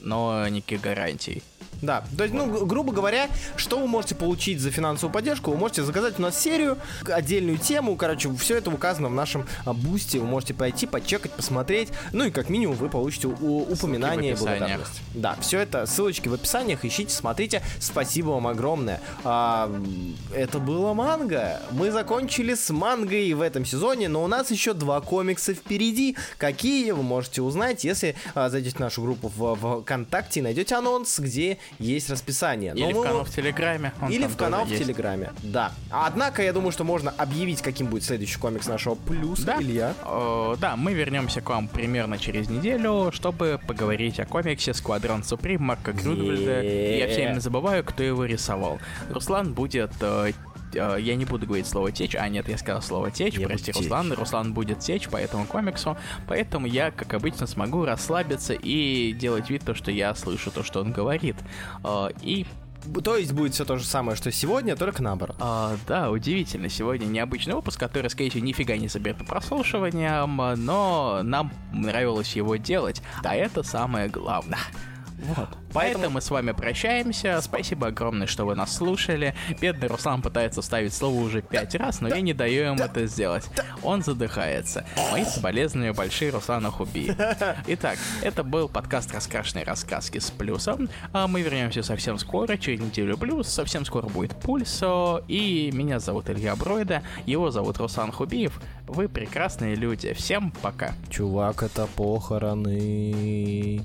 но 0.00 0.46
никаких 0.48 0.82
гарантий. 0.82 1.42
Да, 1.82 2.04
то 2.16 2.24
есть, 2.24 2.34
ну, 2.34 2.66
грубо 2.66 2.92
говоря, 2.92 3.28
что 3.56 3.78
вы 3.78 3.86
можете 3.86 4.14
получить 4.14 4.60
за 4.60 4.70
финансовую 4.70 5.12
поддержку? 5.12 5.50
Вы 5.50 5.56
можете 5.56 5.84
заказать 5.84 6.18
у 6.18 6.22
нас 6.22 6.38
серию, 6.40 6.78
отдельную 7.06 7.58
тему, 7.58 7.96
короче, 7.96 8.32
все 8.36 8.56
это 8.56 8.70
указано 8.70 9.08
в 9.08 9.14
нашем 9.14 9.46
а, 9.64 9.72
бусте, 9.72 10.18
вы 10.18 10.26
можете 10.26 10.54
пойти, 10.54 10.86
почекать, 10.86 11.32
посмотреть, 11.32 11.90
ну 12.12 12.24
и 12.24 12.30
как 12.30 12.48
минимум 12.50 12.76
вы 12.76 12.88
получите 12.88 13.28
упоминание 13.28 14.32
и 14.32 14.36
благодарность. 14.36 15.00
Да, 15.14 15.36
все 15.40 15.60
это, 15.60 15.86
ссылочки 15.86 16.28
в 16.28 16.34
описаниях, 16.34 16.84
ищите, 16.84 17.14
смотрите, 17.14 17.62
спасибо 17.78 18.30
вам 18.30 18.48
огромное. 18.48 19.00
А, 19.24 19.70
это 20.34 20.58
было 20.58 20.94
манго, 20.94 21.60
мы 21.70 21.92
закончили 21.92 22.54
с 22.54 22.70
мангой 22.70 23.32
в 23.34 23.40
этом 23.40 23.64
сезоне, 23.64 24.08
но 24.08 24.24
у 24.24 24.26
нас 24.26 24.50
еще 24.50 24.74
два 24.74 25.00
комикса 25.00 25.54
впереди, 25.54 26.16
какие 26.38 26.90
вы 26.90 27.02
можете 27.02 27.42
узнать, 27.42 27.84
если 27.84 28.16
а, 28.34 28.48
зайдете 28.48 28.76
в 28.76 28.80
нашу 28.80 29.02
группу 29.02 29.28
в, 29.28 29.54
в 29.54 29.82
ВКонтакте 29.82 30.40
и 30.40 30.42
найдете 30.42 30.74
анонс, 30.74 31.18
где 31.18 31.58
есть 31.78 32.10
расписание. 32.10 32.74
Но 32.74 32.86
Или 32.86 32.92
мы- 32.92 33.00
в 33.00 33.02
канал 33.04 33.24
в 33.24 33.30
Телеграме. 33.30 33.92
или 34.10 34.26
в 34.26 34.36
канал 34.36 34.64
в 34.64 34.68
есть. 34.70 34.82
Телеграме, 34.82 35.30
да. 35.42 35.72
Однако, 35.90 36.42
я 36.42 36.52
думаю, 36.52 36.72
что 36.72 36.84
можно 36.84 37.10
объявить, 37.16 37.62
каким 37.62 37.86
будет 37.88 38.04
следующий 38.04 38.38
комикс 38.38 38.66
нашего 38.66 38.94
плюса, 38.94 39.44
Да. 39.46 39.56
Илья. 39.60 39.94
Э, 40.04 40.56
да, 40.60 40.76
мы 40.76 40.92
вернемся 40.94 41.40
к 41.40 41.48
вам 41.50 41.68
примерно 41.68 42.18
через 42.18 42.48
неделю, 42.48 43.10
чтобы 43.12 43.60
поговорить 43.66 44.18
о 44.20 44.26
комиксе 44.26 44.74
Сквадрон 44.74 45.22
Суприм 45.24 45.62
Марка 45.62 45.92
Грюнвальда. 45.92 46.62
И 46.62 46.98
Я 46.98 47.06
все 47.08 47.16
время 47.24 47.40
забываю, 47.40 47.84
кто 47.84 48.02
его 48.02 48.24
рисовал. 48.24 48.78
Руслан 49.10 49.52
будет... 49.54 49.90
э, 50.00 50.32
я 50.74 51.14
не 51.16 51.24
буду 51.24 51.46
говорить 51.46 51.66
слово 51.66 51.92
течь. 51.92 52.14
А, 52.14 52.28
нет, 52.28 52.48
я 52.48 52.58
сказал 52.58 52.82
слово 52.82 53.10
течь. 53.10 53.34
Я 53.34 53.46
Прости, 53.46 53.72
буду 53.72 53.82
течь. 53.82 53.90
Руслан. 53.90 54.12
Руслан 54.12 54.52
будет 54.52 54.80
течь 54.80 55.08
по 55.08 55.16
этому 55.16 55.44
комиксу. 55.46 55.96
Поэтому 56.26 56.66
я, 56.66 56.90
как 56.90 57.14
обычно, 57.14 57.46
смогу 57.46 57.84
расслабиться 57.84 58.54
и 58.54 59.12
делать 59.12 59.50
вид, 59.50 59.62
то, 59.64 59.74
что 59.74 59.90
я 59.90 60.14
слышу 60.14 60.50
то, 60.50 60.62
что 60.62 60.80
он 60.80 60.92
говорит. 60.92 61.36
Э, 61.84 62.08
и 62.22 62.46
То 63.04 63.16
есть 63.16 63.32
будет 63.32 63.54
все 63.54 63.64
то 63.64 63.76
же 63.76 63.84
самое, 63.84 64.16
что 64.16 64.30
сегодня, 64.30 64.76
только 64.76 65.02
наоборот. 65.02 65.36
а, 65.40 65.76
да, 65.86 66.10
удивительно. 66.10 66.68
Сегодня 66.68 67.06
необычный 67.06 67.54
выпуск, 67.54 67.78
который, 67.78 68.08
скорее 68.08 68.30
всего, 68.30 68.44
нифига 68.44 68.76
не 68.76 68.88
заберет 68.88 69.18
по 69.18 69.24
прослушиваниям, 69.24 70.36
но 70.64 71.20
нам 71.22 71.52
нравилось 71.72 72.34
его 72.36 72.56
делать. 72.56 73.02
А 73.24 73.34
это 73.34 73.62
самое 73.62 74.08
главное. 74.08 74.58
Вот. 75.18 75.48
Поэтому 75.72 76.10
мы 76.10 76.20
с 76.20 76.30
вами 76.30 76.52
прощаемся. 76.52 77.40
Спасибо 77.40 77.88
огромное, 77.88 78.26
что 78.26 78.44
вы 78.44 78.54
нас 78.54 78.74
слушали. 78.74 79.34
Бедный 79.60 79.88
Руслан 79.88 80.22
пытается 80.22 80.62
ставить 80.62 80.94
слово 80.94 81.20
уже 81.20 81.42
пять 81.42 81.74
раз, 81.74 82.00
но 82.00 82.08
я 82.08 82.20
не 82.20 82.32
даю 82.32 82.64
ему 82.64 82.82
это 82.82 83.06
сделать. 83.06 83.48
Он 83.82 84.02
задыхается. 84.02 84.84
Мои 85.10 85.24
соболезнования 85.24 85.92
большие 85.92 86.30
Руслана 86.30 86.70
Хуби. 86.70 87.14
Итак, 87.66 87.98
это 88.22 88.44
был 88.44 88.68
подкаст 88.68 89.12
«Раскрашенные 89.12 89.64
рассказки» 89.64 90.18
с 90.18 90.30
плюсом. 90.30 90.88
А 91.12 91.26
мы 91.26 91.42
вернемся 91.42 91.82
совсем 91.82 92.18
скоро, 92.18 92.56
через 92.56 92.80
неделю 92.80 93.18
плюс. 93.18 93.48
Совсем 93.48 93.84
скоро 93.84 94.06
будет 94.08 94.36
Пульсо. 94.40 95.22
И 95.28 95.70
меня 95.72 95.98
зовут 95.98 96.30
Илья 96.30 96.54
Бройда. 96.56 97.02
Его 97.26 97.50
зовут 97.50 97.78
Руслан 97.78 98.12
Хубиев. 98.12 98.60
Вы 98.86 99.08
прекрасные 99.08 99.74
люди. 99.74 100.12
Всем 100.12 100.52
пока. 100.62 100.94
Чувак, 101.10 101.62
это 101.62 101.86
похороны. 101.86 103.84